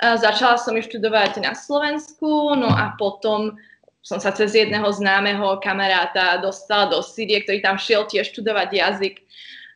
Uh, 0.00 0.16
začala 0.16 0.54
som 0.54 0.78
ju 0.78 0.86
študovať 0.86 1.42
na 1.42 1.58
Slovensku, 1.58 2.54
no 2.54 2.70
a 2.70 2.94
potom 2.94 3.58
som 4.00 4.16
sa 4.16 4.32
cez 4.32 4.56
jedného 4.56 4.88
známeho 4.88 5.60
kamaráta 5.60 6.40
dostala 6.40 6.88
do 6.88 7.04
Sýrie, 7.04 7.44
ktorý 7.44 7.60
tam 7.60 7.76
šiel 7.76 8.08
tiež 8.08 8.32
študovať 8.32 8.68
jazyk. 8.72 9.16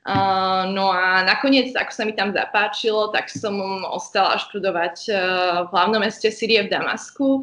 Uh, 0.04 0.68
no 0.68 0.92
a 0.92 1.24
nakoniec, 1.24 1.72
ako 1.72 1.92
sa 1.92 2.04
mi 2.04 2.12
tam 2.12 2.28
zapáčilo, 2.32 3.08
tak 3.08 3.32
som 3.32 3.56
ostala 3.88 4.36
študovať 4.36 4.96
uh, 5.08 5.16
v 5.64 5.68
hlavnom 5.72 6.00
meste 6.04 6.28
Sýrie 6.28 6.68
v 6.68 6.72
Damasku. 6.72 7.40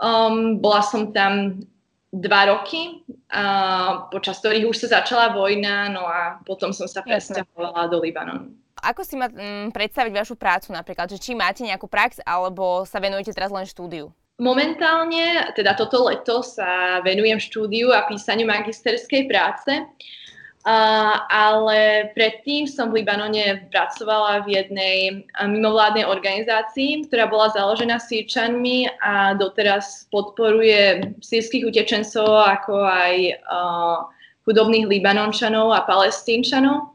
Um, 0.00 0.56
bola 0.56 0.80
som 0.80 1.12
tam 1.12 1.60
dva 2.08 2.48
roky, 2.48 3.04
uh, 3.28 4.08
počas 4.08 4.40
ktorých 4.40 4.64
už 4.64 4.88
sa 4.88 5.00
začala 5.00 5.36
vojna, 5.36 5.92
no 5.92 6.08
a 6.08 6.40
potom 6.48 6.72
som 6.72 6.88
sa 6.88 7.04
presťahovala 7.04 7.92
do 7.92 8.00
Libanonu. 8.00 8.56
Ako 8.80 9.04
si 9.04 9.20
ma 9.20 9.28
um, 9.28 9.68
predstaviť 9.68 10.12
vašu 10.16 10.32
prácu 10.38 10.72
napríklad? 10.72 11.12
Že 11.12 11.18
či 11.20 11.32
máte 11.36 11.60
nejakú 11.60 11.90
prax, 11.90 12.24
alebo 12.24 12.88
sa 12.88 13.04
venujete 13.04 13.36
teraz 13.36 13.52
len 13.52 13.68
štúdiu? 13.68 14.08
Momentálne, 14.38 15.50
teda 15.58 15.74
toto 15.74 16.06
leto 16.06 16.46
sa 16.46 17.02
venujem 17.02 17.42
štúdiu 17.42 17.90
a 17.90 18.06
písaniu 18.06 18.46
magisterskej 18.46 19.26
práce, 19.26 19.82
uh, 19.82 21.14
ale 21.26 22.14
predtým 22.14 22.70
som 22.70 22.94
v 22.94 23.02
Libanone 23.02 23.66
pracovala 23.74 24.46
v 24.46 24.62
jednej 24.62 25.26
mimovládnej 25.42 26.06
organizácii, 26.06 27.10
ktorá 27.10 27.26
bola 27.26 27.50
založená 27.50 27.98
sírčanmi 27.98 28.86
a 29.02 29.34
doteraz 29.34 30.06
podporuje 30.14 31.18
sírskych 31.18 31.66
utečencov 31.66 32.30
ako 32.30 32.86
aj 32.86 33.42
uh, 33.42 34.06
chudobných 34.46 34.86
Libanončanov 34.86 35.74
a 35.74 35.82
Palestínčanov. 35.82 36.94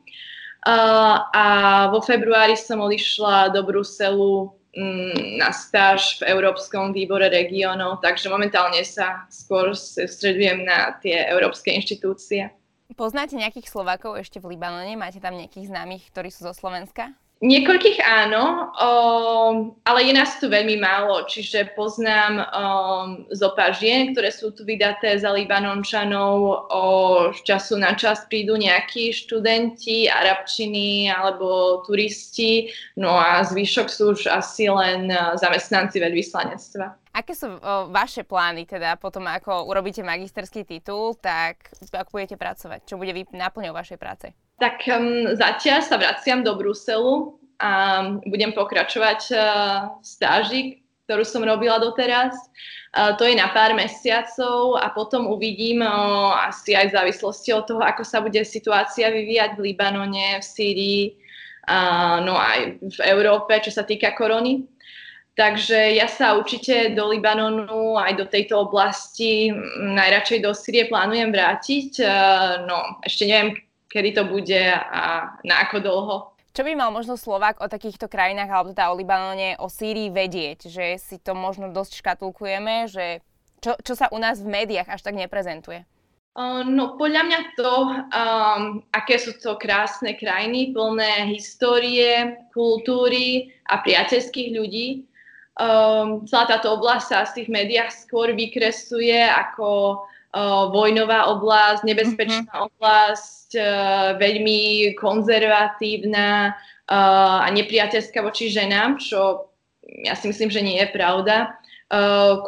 Uh, 0.64 1.28
a 1.36 1.46
vo 1.92 2.00
februári 2.00 2.56
som 2.56 2.80
odišla 2.80 3.52
do 3.52 3.68
Bruselu 3.68 4.63
na 5.38 5.54
stáž 5.54 6.18
v 6.18 6.34
Európskom 6.34 6.98
výbore 6.98 7.30
regiónov, 7.30 8.02
takže 8.02 8.26
momentálne 8.30 8.82
sa 8.82 9.30
skôr 9.30 9.78
stredujem 9.78 10.66
na 10.66 10.98
tie 10.98 11.30
európske 11.30 11.70
inštitúcie. 11.70 12.50
Poznáte 12.94 13.38
nejakých 13.38 13.70
Slovákov 13.70 14.22
ešte 14.22 14.38
v 14.42 14.54
Libanone? 14.54 14.94
Máte 14.98 15.22
tam 15.22 15.38
nejakých 15.38 15.70
známych, 15.70 16.10
ktorí 16.14 16.30
sú 16.30 16.46
zo 16.46 16.54
Slovenska? 16.54 17.14
Niekoľkých 17.44 18.00
áno, 18.00 18.72
um, 18.72 19.76
ale 19.84 20.08
je 20.08 20.14
nás 20.16 20.40
tu 20.40 20.48
veľmi 20.48 20.80
málo, 20.80 21.28
čiže 21.28 21.76
poznám 21.76 22.40
zo 23.36 23.52
pár 23.52 23.76
žien, 23.76 24.16
ktoré 24.16 24.32
sú 24.32 24.56
tu 24.56 24.64
vydaté 24.64 25.20
za 25.20 25.28
Libanončanov. 25.36 26.72
O, 26.72 26.84
času 27.36 27.76
na 27.76 28.00
čas 28.00 28.24
prídu 28.32 28.56
nejakí 28.56 29.12
študenti, 29.12 30.08
arabčiny 30.08 31.12
alebo 31.12 31.84
turisti, 31.84 32.72
no 32.96 33.20
a 33.20 33.44
zvyšok 33.44 33.88
sú 33.92 34.16
už 34.16 34.32
asi 34.32 34.72
len 34.72 35.12
zamestnanci 35.36 36.00
veľvyslanectva. 36.00 37.12
Aké 37.12 37.36
sú 37.36 37.60
o, 37.60 37.92
vaše 37.92 38.24
plány 38.24 38.64
teda 38.64 38.96
potom, 38.96 39.28
ako 39.28 39.68
urobíte 39.68 40.00
magisterský 40.00 40.64
titul, 40.64 41.20
tak 41.20 41.76
ako 41.92 42.10
budete 42.16 42.40
pracovať? 42.40 42.88
Čo 42.88 42.96
bude 42.96 43.12
náplňou 43.12 43.76
vašej 43.76 44.00
práce? 44.00 44.32
Tak 44.62 44.86
um, 44.86 45.34
zatiaľ 45.34 45.82
sa 45.82 45.98
vraciam 45.98 46.46
do 46.46 46.54
Bruselu 46.54 47.36
a 47.58 47.72
budem 48.30 48.54
pokračovať 48.54 49.22
uh, 49.34 49.40
v 49.98 50.06
stáži, 50.06 50.62
ktorú 51.06 51.26
som 51.26 51.42
robila 51.42 51.82
doteraz. 51.82 52.38
Uh, 52.94 53.18
to 53.18 53.26
je 53.26 53.34
na 53.34 53.50
pár 53.50 53.74
mesiacov 53.74 54.78
a 54.78 54.94
potom 54.94 55.26
uvidím 55.26 55.82
uh, 55.82 56.38
asi 56.46 56.78
aj 56.78 56.94
v 56.94 56.96
závislosti 56.96 57.50
od 57.50 57.66
toho, 57.66 57.82
ako 57.82 58.06
sa 58.06 58.22
bude 58.22 58.40
situácia 58.46 59.10
vyvíjať 59.10 59.58
v 59.58 59.74
Libanone, 59.74 60.38
v 60.38 60.46
Sýrii, 60.46 61.04
uh, 61.68 62.22
no 62.22 62.38
aj 62.38 62.78
v 62.78 63.00
Európe, 63.10 63.58
čo 63.58 63.74
sa 63.74 63.82
týka 63.82 64.14
korony. 64.14 64.70
Takže 65.34 65.98
ja 65.98 66.06
sa 66.06 66.38
určite 66.38 66.94
do 66.94 67.10
Libanonu 67.10 67.98
aj 67.98 68.22
do 68.22 68.26
tejto 68.30 68.70
oblasti, 68.70 69.50
najradšej 69.82 70.46
do 70.46 70.54
Syrie 70.54 70.86
plánujem 70.86 71.34
vrátiť. 71.34 72.06
No, 72.70 73.02
ešte 73.02 73.26
neviem, 73.26 73.58
kedy 73.94 74.10
to 74.18 74.24
bude 74.26 74.64
a 74.74 75.38
na 75.46 75.56
ako 75.62 75.78
dlho. 75.78 76.16
Čo 76.54 76.66
by 76.66 76.74
mal 76.74 76.90
možno 76.90 77.18
Slovák 77.18 77.62
o 77.62 77.70
takýchto 77.70 78.10
krajinách, 78.10 78.50
alebo 78.50 78.74
teda 78.74 78.90
o 78.90 78.98
Libanone, 78.98 79.58
o 79.62 79.70
Sýrii 79.70 80.10
vedieť? 80.10 80.70
Že 80.70 80.86
si 80.98 81.18
to 81.22 81.38
možno 81.38 81.70
dosť 81.70 82.02
škatulkujeme, 82.02 82.90
že 82.90 83.22
čo, 83.62 83.74
čo 83.82 83.94
sa 83.94 84.10
u 84.14 84.18
nás 84.18 84.42
v 84.42 84.50
médiách 84.50 84.90
až 84.90 85.02
tak 85.02 85.18
neprezentuje? 85.18 85.86
No 86.66 86.98
podľa 86.98 87.30
mňa 87.30 87.40
to, 87.54 87.74
um, 87.94 88.62
aké 88.90 89.22
sú 89.22 89.38
to 89.38 89.54
krásne 89.62 90.18
krajiny, 90.18 90.74
plné 90.74 91.30
histórie, 91.30 92.42
kultúry 92.50 93.54
a 93.70 93.78
priateľských 93.86 94.50
ľudí, 94.58 95.06
um, 95.62 96.26
celá 96.26 96.50
táto 96.50 96.74
oblasť 96.74 97.06
sa 97.06 97.30
z 97.30 97.32
tých 97.38 97.50
médiách 97.54 97.94
skôr 97.94 98.34
vykresuje 98.34 99.22
ako 99.22 100.02
vojnová 100.74 101.30
oblasť, 101.30 101.86
nebezpečná 101.86 102.50
mm-hmm. 102.50 102.68
oblasť, 102.74 103.50
veľmi 104.18 104.94
konzervatívna 104.98 106.58
a 106.90 107.48
nepriateľská 107.54 108.20
voči 108.26 108.50
ženám, 108.50 108.98
čo 108.98 109.48
ja 110.04 110.18
si 110.18 110.34
myslím, 110.34 110.50
že 110.50 110.66
nie 110.66 110.82
je 110.82 110.90
pravda. 110.90 111.54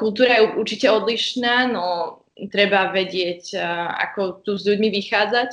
Kultúra 0.01 0.41
je 0.41 0.57
určite 0.57 0.89
odlišná, 0.89 1.69
no 1.69 2.19
treba 2.49 2.89
vedieť, 2.89 3.53
ako 4.01 4.41
tu 4.41 4.57
s 4.57 4.65
ľuďmi 4.65 4.89
vychádzať. 4.89 5.49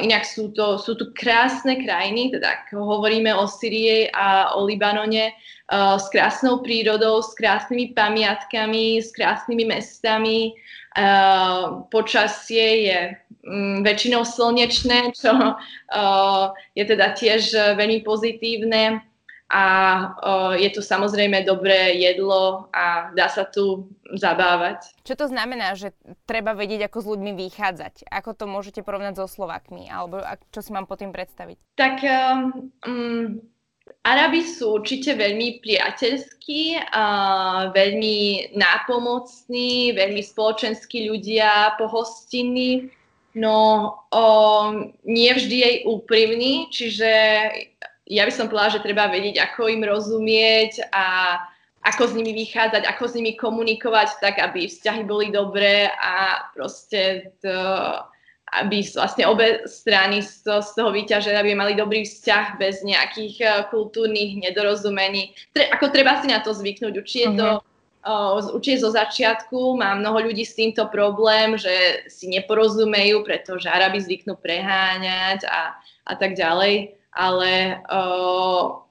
Inak 0.00 0.24
sú, 0.24 0.52
to, 0.56 0.80
sú 0.80 0.96
tu 0.96 1.12
krásne 1.12 1.84
krajiny, 1.84 2.32
teda 2.32 2.64
ak 2.64 2.72
hovoríme 2.72 3.32
o 3.36 3.44
Syrii 3.44 4.08
a 4.12 4.56
o 4.56 4.64
Libanone, 4.64 5.36
s 5.72 6.06
krásnou 6.12 6.60
prírodou, 6.60 7.24
s 7.24 7.32
krásnymi 7.36 7.96
pamiatkami, 7.96 9.00
s 9.00 9.12
krásnymi 9.12 9.64
mestami. 9.64 10.52
Uh, 10.94 11.90
počasie 11.90 12.86
je 12.86 12.98
um, 13.42 13.82
väčšinou 13.82 14.22
slnečné, 14.22 15.10
čo 15.10 15.34
uh, 15.34 16.54
je 16.78 16.84
teda 16.86 17.18
tiež 17.18 17.50
veľmi 17.74 18.06
pozitívne 18.06 19.02
a 19.50 19.64
uh, 20.22 20.54
je 20.54 20.70
tu 20.70 20.80
samozrejme 20.80 21.42
dobré 21.42 21.98
jedlo 21.98 22.70
a 22.70 23.10
dá 23.10 23.26
sa 23.26 23.42
tu 23.42 23.90
zabávať. 24.14 24.86
Čo 25.02 25.14
to 25.14 25.26
znamená, 25.30 25.74
že 25.74 25.94
treba 26.30 26.54
vedieť, 26.54 26.86
ako 26.86 26.98
s 27.02 27.10
ľuďmi 27.10 27.32
vychádzať? 27.42 28.06
Ako 28.08 28.38
to 28.38 28.46
môžete 28.46 28.86
porovnať 28.86 29.18
so 29.18 29.26
Slovakmi? 29.26 29.90
Alebo 29.90 30.22
čo 30.54 30.62
si 30.62 30.70
mám 30.70 30.86
po 30.86 30.94
tým 30.94 31.10
predstaviť? 31.10 31.58
Tak 31.74 32.06
um, 32.86 33.42
Arabi 34.04 34.44
sú 34.44 34.80
určite 34.80 35.16
veľmi 35.16 35.64
priateľskí, 35.64 36.76
uh, 36.76 37.72
veľmi 37.72 38.52
nápomocní, 38.56 39.96
veľmi 39.96 40.20
spoločenskí 40.20 41.08
ľudia, 41.08 41.76
pohostinní. 41.80 42.92
No, 43.34 43.92
um, 44.14 44.92
nie 45.04 45.30
vždy 45.32 45.56
je 45.56 45.70
úprimný, 45.88 46.68
čiže 46.70 47.12
ja 48.08 48.22
by 48.28 48.32
som 48.32 48.46
povedala, 48.52 48.76
že 48.76 48.84
treba 48.84 49.08
vedieť, 49.08 49.40
ako 49.40 49.72
im 49.72 49.82
rozumieť 49.88 50.92
a 50.92 51.40
ako 51.84 52.08
s 52.08 52.16
nimi 52.16 52.32
vychádzať, 52.32 52.88
ako 52.88 53.04
s 53.08 53.16
nimi 53.16 53.36
komunikovať, 53.36 54.20
tak 54.20 54.40
aby 54.40 54.68
vzťahy 54.68 55.04
boli 55.04 55.28
dobré 55.28 55.92
a 55.92 56.44
proste 56.56 57.32
to, 57.44 57.52
aby 58.60 58.86
vlastne 58.94 59.24
obe 59.26 59.66
strany 59.66 60.22
z, 60.22 60.46
to, 60.46 60.62
z 60.62 60.70
toho 60.78 60.90
vyťažili, 60.94 61.34
aby 61.34 61.52
mali 61.58 61.72
dobrý 61.74 62.06
vzťah 62.06 62.58
bez 62.58 62.86
nejakých 62.86 63.34
uh, 63.42 63.50
kultúrnych 63.72 64.38
nedorozumení. 64.38 65.34
Tre, 65.50 65.70
ako 65.74 65.90
treba 65.90 66.22
si 66.22 66.30
na 66.30 66.38
to 66.38 66.54
zvyknúť. 66.54 66.94
Určite 66.94 67.26
uh-huh. 67.34 67.38
to 67.38 67.48
uh, 68.06 68.54
určite 68.54 68.84
zo 68.86 68.90
začiatku 68.94 69.74
má 69.74 69.98
mnoho 69.98 70.30
ľudí 70.30 70.46
s 70.46 70.54
týmto 70.54 70.86
problém, 70.90 71.58
že 71.58 72.06
si 72.06 72.30
neporozumejú, 72.30 73.26
pretože 73.26 73.66
Arabi 73.66 73.98
zvyknú 73.98 74.38
preháňať 74.38 75.46
a, 75.50 75.74
a 76.06 76.12
tak 76.14 76.38
ďalej 76.38 76.94
ale 77.14 77.78
uh, 77.86 78.82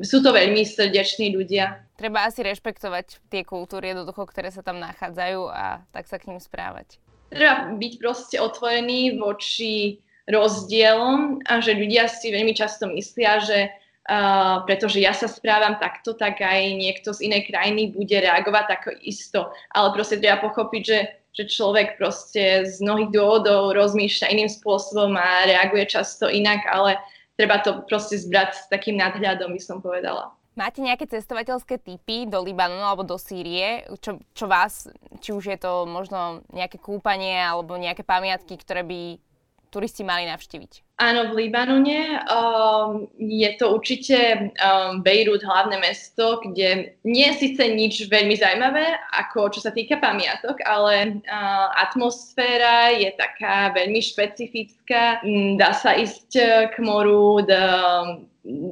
sú 0.00 0.24
to 0.24 0.32
veľmi 0.32 0.64
srdeční 0.64 1.36
ľudia. 1.36 1.84
Treba 1.96 2.28
asi 2.28 2.44
rešpektovať 2.44 3.20
tie 3.28 3.44
kultúry 3.44 3.92
jednoducho, 3.92 4.24
ktoré 4.28 4.52
sa 4.52 4.64
tam 4.64 4.80
nachádzajú 4.80 5.48
a 5.48 5.84
tak 5.92 6.08
sa 6.08 6.16
k 6.16 6.28
ním 6.32 6.40
správať. 6.40 7.00
Treba 7.36 7.76
byť 7.76 7.92
proste 8.00 8.36
otvorený 8.40 9.20
voči 9.20 10.00
rozdielom 10.26 11.44
a 11.46 11.62
že 11.62 11.76
ľudia 11.76 12.10
si 12.10 12.34
veľmi 12.34 12.56
často 12.56 12.90
myslia, 12.90 13.38
že 13.44 13.70
uh, 13.70 14.64
pretože 14.66 14.98
ja 14.98 15.14
sa 15.14 15.30
správam 15.30 15.78
takto, 15.78 16.18
tak 16.18 16.42
aj 16.42 16.74
niekto 16.74 17.14
z 17.14 17.30
inej 17.30 17.52
krajiny 17.52 17.94
bude 17.94 18.16
reagovať 18.16 18.64
tako 18.66 18.90
isto. 19.04 19.52
Ale 19.70 19.94
proste 19.94 20.18
treba 20.18 20.42
pochopiť, 20.42 20.82
že 20.82 20.98
že 21.36 21.52
človek 21.52 22.00
proste 22.00 22.64
z 22.64 22.80
mnohých 22.80 23.12
dôvodov 23.12 23.76
rozmýšľa 23.76 24.32
iným 24.32 24.48
spôsobom 24.48 25.12
a 25.20 25.44
reaguje 25.44 25.84
často 25.84 26.32
inak, 26.32 26.64
ale 26.64 26.96
treba 27.36 27.60
to 27.60 27.84
proste 27.84 28.16
zbrať 28.24 28.50
s 28.56 28.64
takým 28.72 28.96
nadhľadom, 28.96 29.52
by 29.52 29.60
som 29.60 29.84
povedala. 29.84 30.32
Máte 30.56 30.80
nejaké 30.80 31.04
cestovateľské 31.04 31.76
typy 31.76 32.24
do 32.24 32.40
Libanonu 32.40 32.80
alebo 32.80 33.04
do 33.04 33.20
Sýrie, 33.20 33.84
čo, 34.00 34.16
čo 34.32 34.48
vás, 34.48 34.88
či 35.20 35.36
už 35.36 35.52
je 35.52 35.58
to 35.60 35.84
možno 35.84 36.40
nejaké 36.48 36.80
kúpanie 36.80 37.36
alebo 37.36 37.76
nejaké 37.76 38.00
pamiatky, 38.00 38.56
ktoré 38.56 38.80
by 38.80 39.20
turisti 39.68 40.00
mali 40.00 40.24
navštíviť? 40.24 40.96
Áno, 40.96 41.28
v 41.28 41.44
Libanone 41.44 42.24
um, 42.24 43.04
je 43.20 43.52
to 43.60 43.68
určite 43.68 44.16
um, 44.56 45.04
Bejrút, 45.04 45.44
hlavné 45.44 45.76
mesto, 45.76 46.40
kde 46.40 46.96
nie 47.04 47.28
je 47.36 47.52
síce 47.52 47.60
nič 47.60 48.08
veľmi 48.08 48.32
zaujímavé, 48.40 48.96
ako 49.12 49.52
čo 49.52 49.60
sa 49.60 49.76
týka 49.76 50.00
pamiatok, 50.00 50.56
ale 50.64 51.20
uh, 51.28 51.68
atmosféra 51.84 52.96
je 52.96 53.12
taká 53.12 53.76
veľmi 53.76 54.00
špecifická. 54.00 55.20
Mm, 55.20 55.60
dá 55.60 55.76
sa 55.76 55.92
ísť 55.92 56.32
k 56.72 56.74
moru, 56.80 57.44
dá, 57.44 58.08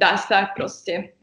dá 0.01 0.17
sa 0.17 0.49
proste 0.57 1.13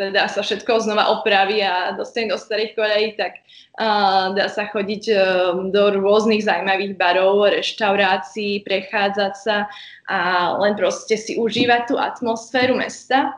teda 0.00 0.24
sa 0.32 0.40
všetko 0.40 0.80
znova 0.80 1.12
opraví 1.20 1.60
a 1.60 1.92
dostane 1.92 2.32
do 2.32 2.40
starých 2.40 2.72
kolejí, 2.72 3.08
tak 3.20 3.44
uh, 3.76 4.32
dá 4.32 4.48
sa 4.48 4.64
chodiť 4.72 5.04
uh, 5.12 5.20
do 5.68 6.00
rôznych 6.00 6.48
zaujímavých 6.48 6.96
barov, 6.96 7.52
reštaurácií, 7.52 8.64
prechádzať 8.64 9.34
sa 9.36 9.68
a 10.08 10.18
len 10.56 10.72
proste 10.80 11.20
si 11.20 11.36
užívať 11.36 11.92
tú 11.92 12.00
atmosféru 12.00 12.80
mesta, 12.80 13.36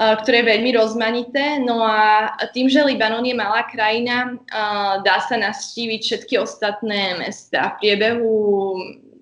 uh, 0.00 0.16
ktoré 0.24 0.40
je 0.40 0.50
veľmi 0.56 0.70
rozmanité. 0.72 1.60
No 1.60 1.84
a 1.84 2.32
tým, 2.56 2.72
že 2.72 2.80
Libanon 2.80 3.28
je 3.28 3.36
malá 3.36 3.68
krajina, 3.68 4.32
uh, 4.32 5.04
dá 5.04 5.20
sa 5.28 5.36
nastíviť 5.36 6.00
všetky 6.00 6.40
ostatné 6.40 7.20
mesta 7.20 7.76
v 7.76 7.84
priebehu 7.84 8.32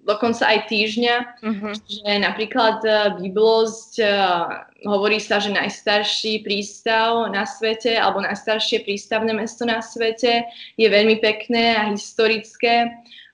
dokonca 0.03 0.51
aj 0.51 0.67
týždňa, 0.67 1.17
uh-huh. 1.43 1.73
že 1.79 2.11
napríklad 2.19 2.83
Byblos 3.23 3.97
uh, 4.03 4.67
hovorí 4.83 5.23
sa, 5.23 5.39
že 5.39 5.55
najstarší 5.55 6.43
prístav 6.43 7.31
na 7.31 7.47
svete 7.47 7.95
alebo 7.95 8.23
najstaršie 8.23 8.83
prístavné 8.83 9.31
mesto 9.31 9.63
na 9.63 9.79
svete 9.79 10.47
je 10.75 10.89
veľmi 10.91 11.23
pekné 11.23 11.79
a 11.79 11.83
historické. 11.95 12.91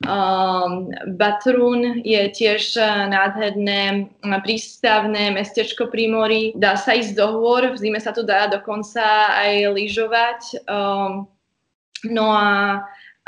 Um, 0.06 0.94
Batrún 1.18 2.06
je 2.06 2.22
tiež 2.30 2.78
nádherné 3.10 4.06
prístavné 4.46 5.34
mestečko 5.34 5.90
pri 5.90 6.06
mori. 6.06 6.42
Dá 6.54 6.78
sa 6.78 6.94
ísť 6.94 7.18
do 7.18 7.26
hôr, 7.34 7.74
v 7.74 7.80
zime 7.82 7.98
sa 7.98 8.14
tu 8.14 8.22
dá 8.22 8.46
dokonca 8.46 9.02
aj 9.34 9.74
lyžovať. 9.74 10.40
Um, 10.70 11.26
no 12.06 12.30
a, 12.30 12.86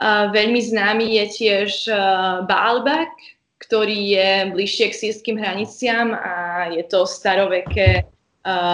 veľmi 0.08 0.60
známy 0.64 1.06
je 1.20 1.24
tiež 1.28 1.70
uh, 1.92 2.42
Baalbek, 2.48 3.12
ktorý 3.60 3.98
je 4.16 4.30
bližšie 4.56 4.86
k 4.88 4.98
sírským 4.98 5.36
hraniciam 5.36 6.16
a 6.16 6.66
je 6.72 6.80
to 6.88 7.04
staroveké 7.04 8.08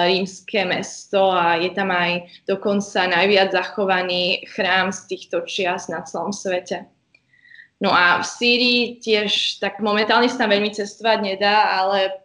rímske 0.07 0.63
mesto 0.65 1.27
a 1.27 1.59
je 1.59 1.75
tam 1.75 1.91
aj 1.91 2.23
dokonca 2.47 3.11
najviac 3.11 3.51
zachovaný 3.51 4.47
chrám 4.55 4.95
z 4.95 5.01
týchto 5.11 5.43
čias 5.43 5.91
na 5.91 6.07
celom 6.07 6.31
svete. 6.31 6.87
No 7.83 7.91
a 7.93 8.23
v 8.23 8.25
Sýrii 8.25 9.03
tiež, 9.03 9.61
tak 9.61 9.83
momentálne 9.83 10.31
sa 10.31 10.47
tam 10.47 10.55
veľmi 10.55 10.73
cestovať 10.73 11.19
nedá, 11.21 11.83
ale 11.83 12.25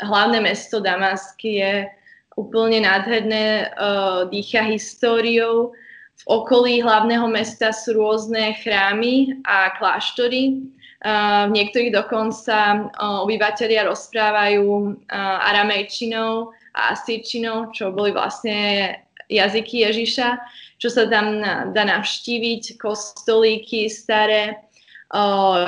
hlavné 0.00 0.40
mesto 0.40 0.80
Damask 0.80 1.36
je 1.44 1.90
úplne 2.38 2.80
nádherné, 2.80 3.68
uh, 3.76 4.24
dýcha 4.32 4.64
históriou. 4.72 5.76
V 6.22 6.26
okolí 6.30 6.78
hlavného 6.78 7.26
mesta 7.26 7.74
sú 7.74 7.98
rôzne 7.98 8.54
chrámy 8.62 9.42
a 9.42 9.74
kláštory. 9.74 10.62
V 11.02 11.50
niektorých 11.50 11.90
dokonca 11.90 12.86
obyvateľia 13.26 13.90
rozprávajú 13.90 15.02
aramejčinou 15.50 16.54
a 16.78 16.80
asýrčinou, 16.94 17.74
čo 17.74 17.90
boli 17.90 18.14
vlastne 18.14 18.94
jazyky 19.26 19.82
Ježiša, 19.82 20.38
čo 20.78 20.88
sa 20.94 21.10
tam 21.10 21.42
dá 21.74 21.82
navštíviť, 21.82 22.78
kostolíky 22.78 23.90
staré, 23.90 24.62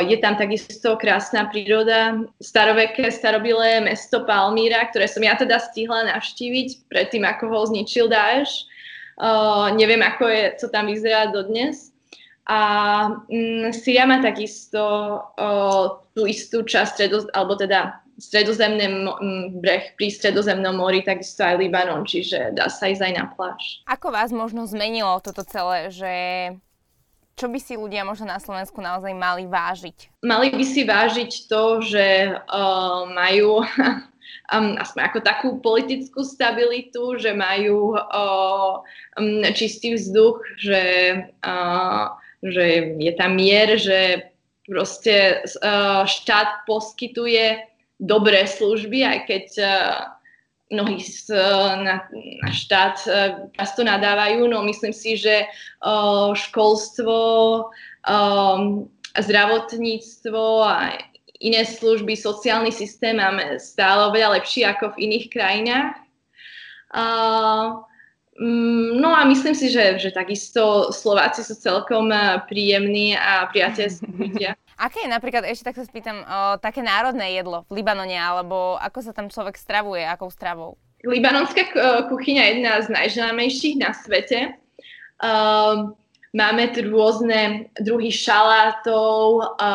je 0.07 0.17
tam 0.23 0.39
takisto 0.39 0.97
krásna 0.97 1.51
príroda, 1.51 2.17
staroveké, 2.41 3.13
starobilé 3.13 3.83
mesto 3.85 4.25
Palmíra, 4.25 4.89
ktoré 4.89 5.05
som 5.11 5.21
ja 5.21 5.37
teda 5.37 5.61
stihla 5.61 6.15
navštíviť 6.15 6.89
predtým, 6.89 7.27
ako 7.27 7.53
ho 7.53 7.61
zničil 7.69 8.09
Daesh. 8.09 8.71
Neviem, 9.79 10.03
ako 10.03 10.25
je, 10.27 10.43
co 10.59 10.67
tam 10.69 10.91
vyzerá 10.91 11.31
dodnes. 11.31 11.95
A 12.45 12.59
mm, 13.31 13.73
Syria 13.73 14.05
má 14.05 14.21
takisto 14.21 14.81
tú 16.13 16.29
istú 16.29 16.61
časť, 16.61 16.91
stredo, 16.93 17.25
alebo 17.33 17.57
teda 17.57 18.05
stredozemné 18.19 18.87
breh 19.59 19.95
pri 19.99 20.07
stredozemnom 20.11 20.79
mori, 20.79 21.03
takisto 21.03 21.43
aj 21.43 21.59
Libanon, 21.59 22.07
čiže 22.07 22.55
dá 22.55 22.71
sa 22.71 22.87
ísť 22.91 23.03
aj 23.11 23.13
na 23.17 23.25
pláž. 23.35 23.83
Ako 23.91 24.15
vás 24.15 24.31
možno 24.31 24.69
zmenilo 24.71 25.19
toto 25.19 25.43
celé, 25.43 25.91
že 25.91 26.15
čo 27.35 27.51
by 27.51 27.59
si 27.59 27.75
ľudia 27.75 28.07
možno 28.07 28.31
na 28.31 28.39
Slovensku 28.39 28.79
naozaj 28.79 29.11
mali 29.11 29.51
vážiť? 29.51 30.23
Mali 30.23 30.55
by 30.55 30.65
si 30.65 30.87
vážiť 30.87 31.51
to, 31.51 31.83
že 31.83 32.39
uh, 32.39 33.11
majú 33.11 33.67
um, 34.53 34.77
aspoň 34.77 35.01
ako 35.09 35.19
takú 35.25 35.49
politickú 35.61 36.25
stabilitu, 36.25 37.17
že 37.17 37.33
majú 37.33 37.97
uh, 37.97 38.83
um, 39.17 39.41
čistý 39.57 39.97
vzduch, 39.97 40.43
že, 40.61 40.85
uh, 41.47 42.13
že 42.45 42.97
je 42.99 43.13
tam 43.17 43.37
mier, 43.39 43.79
že 43.81 44.31
proste 44.69 45.45
uh, 45.61 46.05
štát 46.05 46.69
poskytuje 46.69 47.65
dobré 48.01 48.45
služby, 48.45 49.05
aj 49.05 49.19
keď 49.29 49.47
uh, 49.61 49.69
mnohí 50.73 50.99
z, 50.99 51.31
na, 51.85 52.09
na 52.43 52.51
štát 52.51 52.97
často 53.55 53.85
nadávajú, 53.85 54.49
no 54.49 54.65
myslím 54.67 54.91
si, 54.91 55.15
že 55.15 55.47
školstvo, 56.35 57.21
zdravotníctvo 59.15 60.45
a 60.67 60.99
iné 61.45 61.69
služby, 61.69 62.17
sociálny 62.17 62.73
systém 62.73 63.21
máme 63.21 63.61
stále 63.61 64.09
oveľa 64.09 64.41
lepší 64.41 64.65
ako 64.65 64.97
v 64.97 65.01
iných 65.05 65.27
krajinách. 65.29 65.93
Uh, 66.95 67.85
no 68.97 69.11
a 69.13 69.29
myslím 69.29 69.55
si, 69.55 69.69
že, 69.69 70.01
že 70.01 70.11
takisto 70.11 70.91
Slováci 70.91 71.45
sú 71.45 71.55
celkom 71.55 72.09
príjemní 72.49 73.15
a 73.15 73.47
priateľskí 73.53 74.09
ľudia. 74.09 74.57
Aké 74.75 75.07
je 75.07 75.11
napríklad, 75.13 75.47
ešte 75.47 75.71
tak 75.71 75.79
sa 75.79 75.87
spýtam, 75.87 76.27
o, 76.27 76.59
také 76.59 76.83
národné 76.83 77.39
jedlo 77.39 77.63
v 77.71 77.79
Libanone, 77.79 78.19
alebo 78.19 78.75
ako 78.83 79.07
sa 79.07 79.13
tam 79.15 79.31
človek 79.31 79.55
stravuje, 79.55 80.03
akou 80.03 80.27
stravou? 80.35 80.75
Libanonská 81.07 81.71
kuchyňa 82.11 82.43
je 82.43 82.51
jedna 82.59 82.73
z 82.83 82.89
najznámejších 82.91 83.77
na 83.79 83.95
svete. 83.95 84.59
Um, 85.23 85.95
máme 86.35 86.75
tu 86.75 86.83
rôzne 86.91 87.71
druhy 87.79 88.11
šalátov 88.11 89.55
a 89.57 89.73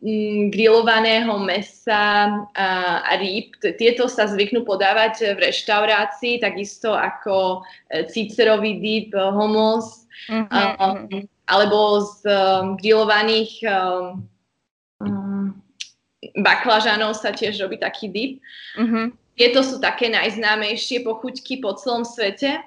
mm, 0.00 0.48
grillovaného 0.50 1.36
mesa 1.44 2.32
a 2.56 3.12
rýb. 3.20 3.52
Tieto 3.60 4.08
sa 4.08 4.24
zvyknú 4.24 4.64
podávať 4.64 5.36
v 5.36 5.52
reštaurácii, 5.52 6.40
takisto 6.40 6.96
ako 6.96 7.62
e, 7.92 8.08
cicerový 8.08 8.80
dip, 8.80 9.12
hummus. 9.12 10.08
Mm-hmm. 10.32 10.48
Uh, 10.48 11.28
alebo 11.44 12.00
z 12.00 12.24
um, 12.24 12.80
grillovaných 12.80 13.60
baklažanov 16.40 17.14
sa 17.14 17.36
tiež 17.36 17.60
robí 17.60 17.76
taký 17.76 18.08
dip. 18.08 18.32
Mm-hmm. 18.80 19.06
Tieto 19.34 19.60
sú 19.66 19.76
také 19.82 20.08
najznámejšie 20.08 21.02
pochuťky 21.04 21.60
po 21.60 21.74
celom 21.76 22.06
svete. 22.06 22.62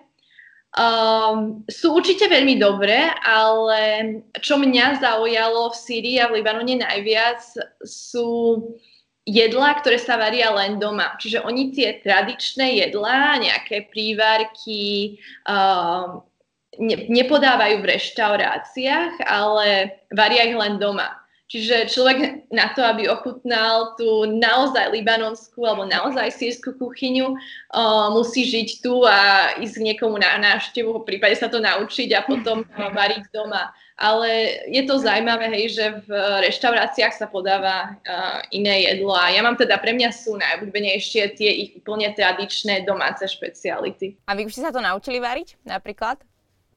Um, 0.76 1.64
sú 1.72 1.96
určite 1.96 2.28
veľmi 2.28 2.60
dobré, 2.60 3.10
ale 3.24 3.82
čo 4.44 4.60
mňa 4.60 5.00
zaujalo 5.00 5.74
v 5.74 5.80
Sýrii 5.80 6.18
a 6.22 6.28
v 6.28 6.38
Libanone 6.38 6.84
najviac 6.84 7.40
sú 7.88 8.62
jedlá, 9.28 9.80
ktoré 9.80 10.00
sa 10.00 10.20
varia 10.20 10.52
len 10.54 10.80
doma. 10.80 11.18
Čiže 11.18 11.44
oni 11.44 11.76
tie 11.76 12.00
tradičné 12.04 12.84
jedlá, 12.84 13.40
nejaké 13.42 13.92
prívarky, 13.92 15.18
um, 15.48 16.22
ne, 16.80 16.98
nepodávajú 17.10 17.84
v 17.84 17.90
reštauráciách, 17.98 19.24
ale 19.28 19.98
varia 20.16 20.48
ich 20.48 20.56
len 20.56 20.80
doma. 20.80 21.27
Čiže 21.48 21.88
človek 21.88 22.52
na 22.52 22.76
to, 22.76 22.84
aby 22.84 23.08
ochutnal 23.08 23.96
tú 23.96 24.28
naozaj 24.28 24.92
libanonskú 24.92 25.64
alebo 25.64 25.88
naozaj 25.88 26.36
sírskú 26.36 26.76
kuchyňu, 26.76 27.32
uh, 27.32 28.12
musí 28.12 28.44
žiť 28.44 28.84
tu 28.84 29.08
a 29.08 29.56
ísť 29.56 29.80
niekomu 29.80 30.20
na 30.20 30.36
návštevu, 30.44 31.00
v 31.00 31.08
prípade 31.08 31.40
sa 31.40 31.48
to 31.48 31.64
naučiť 31.64 32.12
a 32.20 32.28
potom 32.28 32.68
uh, 32.68 32.92
variť 33.00 33.32
doma. 33.32 33.72
Ale 33.96 34.60
je 34.70 34.84
to 34.86 35.00
zaujímavé, 35.00 35.50
hej, 35.56 35.74
že 35.74 35.86
v 36.06 36.12
reštauráciách 36.52 37.16
sa 37.16 37.32
podáva 37.32 37.96
uh, 37.96 38.44
iné 38.52 38.84
jedlo 38.92 39.16
a 39.16 39.32
ja 39.32 39.40
mám 39.40 39.56
teda, 39.56 39.80
pre 39.80 39.96
mňa 39.96 40.12
sú 40.12 40.36
najobľúbenejšie 40.36 41.32
tie 41.34 41.52
ich 41.64 41.72
úplne 41.80 42.12
tradičné 42.12 42.84
domáce 42.84 43.24
špeciality. 43.24 44.20
A 44.28 44.36
vy 44.36 44.46
už 44.46 44.54
ste 44.54 44.68
sa 44.68 44.76
to 44.76 44.84
naučili 44.84 45.24
variť 45.24 45.58
napríklad? 45.64 46.20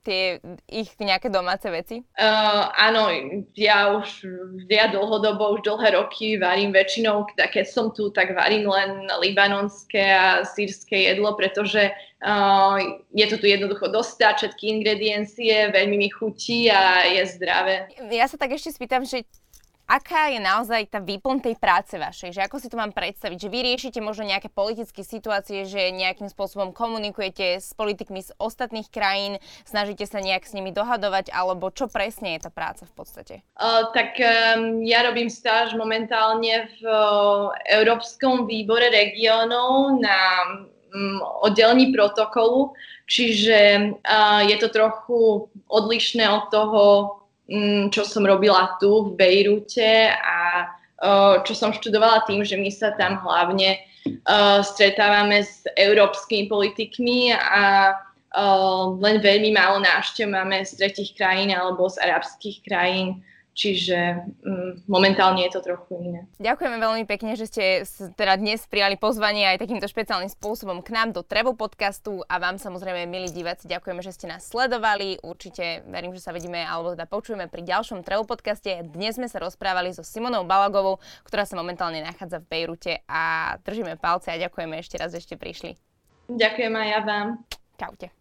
Tie 0.01 0.41
ich 0.69 0.93
nejaké 0.97 1.29
domáce 1.29 1.69
veci? 1.69 2.01
Uh, 2.17 2.65
áno, 2.77 3.13
ja 3.57 3.97
už 3.97 4.25
ja 4.69 4.89
dlhodobo, 4.89 5.61
už 5.61 5.65
dlhé 5.65 5.97
roky 5.97 6.41
varím 6.41 6.73
väčšinou, 6.73 7.29
keď 7.37 7.65
som 7.69 7.93
tu, 7.93 8.09
tak 8.13 8.33
varím 8.33 8.69
len 8.69 9.09
libanonské 9.21 10.05
a 10.13 10.45
sírske 10.45 11.09
jedlo, 11.09 11.37
pretože 11.37 11.93
uh, 12.25 12.77
je 13.13 13.27
to 13.29 13.37
tu 13.37 13.47
jednoducho 13.49 13.89
dostať, 13.93 14.35
všetky 14.37 14.65
ingrediencie, 14.81 15.73
veľmi 15.73 15.97
mi 16.01 16.09
chutí 16.09 16.73
a 16.73 17.05
je 17.05 17.23
zdravé. 17.37 17.89
Ja 18.09 18.29
sa 18.29 18.41
tak 18.41 18.57
ešte 18.57 18.73
spýtam, 18.73 19.05
že 19.05 19.25
aká 19.91 20.31
je 20.31 20.39
naozaj 20.39 20.87
tá 20.95 21.03
výplň 21.03 21.43
tej 21.43 21.55
práce 21.59 21.99
vašej, 21.99 22.31
že 22.39 22.45
ako 22.47 22.63
si 22.63 22.71
to 22.71 22.79
mám 22.79 22.95
predstaviť, 22.95 23.39
že 23.43 23.51
vy 23.51 23.59
riešite 23.75 23.99
možno 23.99 24.23
nejaké 24.23 24.47
politické 24.47 25.03
situácie, 25.03 25.67
že 25.67 25.91
nejakým 25.91 26.31
spôsobom 26.31 26.71
komunikujete 26.71 27.59
s 27.59 27.75
politikmi 27.75 28.23
z 28.23 28.31
ostatných 28.39 28.87
krajín, 28.87 29.43
snažíte 29.67 30.07
sa 30.07 30.23
nejak 30.23 30.47
s 30.47 30.55
nimi 30.55 30.71
dohadovať, 30.71 31.35
alebo 31.35 31.75
čo 31.75 31.91
presne 31.91 32.39
je 32.39 32.47
tá 32.47 32.51
práca 32.55 32.87
v 32.87 32.95
podstate? 32.95 33.35
Uh, 33.59 33.91
tak 33.91 34.15
um, 34.23 34.87
ja 34.87 35.03
robím 35.03 35.27
stáž 35.27 35.75
momentálne 35.75 36.71
v 36.79 36.87
uh, 36.87 37.51
Európskom 37.67 38.47
výbore 38.47 38.95
regiónov 38.95 39.99
na 39.99 40.19
um, 40.95 41.19
oddelení 41.43 41.91
protokolu, 41.91 42.79
čiže 43.11 43.91
uh, 44.07 44.47
je 44.47 44.55
to 44.63 44.71
trochu 44.71 45.51
odlišné 45.67 46.31
od 46.31 46.45
toho, 46.55 46.83
Mm, 46.85 47.20
čo 47.91 48.07
som 48.07 48.23
robila 48.23 48.79
tu 48.79 49.11
v 49.11 49.19
Bejrute 49.19 50.15
a 50.15 50.71
čo 51.43 51.53
som 51.57 51.75
študovala 51.75 52.23
tým, 52.31 52.47
že 52.47 52.55
my 52.55 52.71
sa 52.71 52.95
tam 52.95 53.19
hlavne 53.19 53.83
stretávame 54.63 55.43
s 55.43 55.67
európskymi 55.75 56.47
politikmi 56.47 57.35
a 57.35 57.95
len 59.03 59.19
veľmi 59.19 59.51
málo 59.51 59.83
návštev 59.83 60.31
máme 60.31 60.63
z 60.63 60.79
tretich 60.79 61.19
krajín 61.19 61.51
alebo 61.51 61.91
z 61.91 61.99
arabských 61.99 62.63
krajín. 62.63 63.19
Čiže 63.51 64.31
mm, 64.47 64.87
momentálne 64.87 65.43
je 65.45 65.53
to 65.53 65.61
trochu 65.61 65.99
iné. 66.01 66.21
Ďakujeme 66.39 66.79
veľmi 66.79 67.05
pekne, 67.05 67.35
že 67.35 67.51
ste 67.51 67.65
teda 68.15 68.39
dnes 68.39 68.63
prijali 68.71 68.95
pozvanie 68.95 69.45
aj 69.51 69.61
takýmto 69.61 69.91
špeciálnym 69.91 70.31
spôsobom 70.31 70.81
k 70.81 70.95
nám 70.95 71.11
do 71.11 71.27
Trevo 71.27 71.53
podcastu 71.59 72.23
a 72.31 72.39
vám 72.39 72.63
samozrejme, 72.63 73.11
milí 73.11 73.29
diváci, 73.29 73.67
ďakujeme, 73.67 74.01
že 74.07 74.15
ste 74.15 74.31
nás 74.31 74.47
sledovali. 74.47 75.19
Určite 75.21 75.83
verím, 75.91 76.15
že 76.15 76.23
sa 76.23 76.31
vidíme 76.31 76.63
alebo 76.63 76.95
teda 76.95 77.11
počujeme 77.11 77.51
pri 77.51 77.67
ďalšom 77.67 78.07
Trevo 78.07 78.23
podcaste. 78.23 78.87
Dnes 78.87 79.19
sme 79.19 79.27
sa 79.27 79.43
rozprávali 79.43 79.91
so 79.91 80.07
Simonou 80.07 80.47
Balagovou, 80.47 81.03
ktorá 81.27 81.43
sa 81.43 81.59
momentálne 81.59 82.01
nachádza 82.07 82.39
v 82.41 82.49
Bejrute 82.49 83.03
a 83.11 83.55
držíme 83.67 83.99
palce 83.99 84.31
a 84.31 84.39
ďakujeme 84.39 84.79
ešte 84.79 84.95
raz, 84.95 85.11
že 85.11 85.27
ste 85.27 85.35
prišli. 85.35 85.75
Ďakujem 86.31 86.73
aj 86.79 86.87
ja 86.87 87.01
vám. 87.03 87.29
Čaute. 87.75 88.20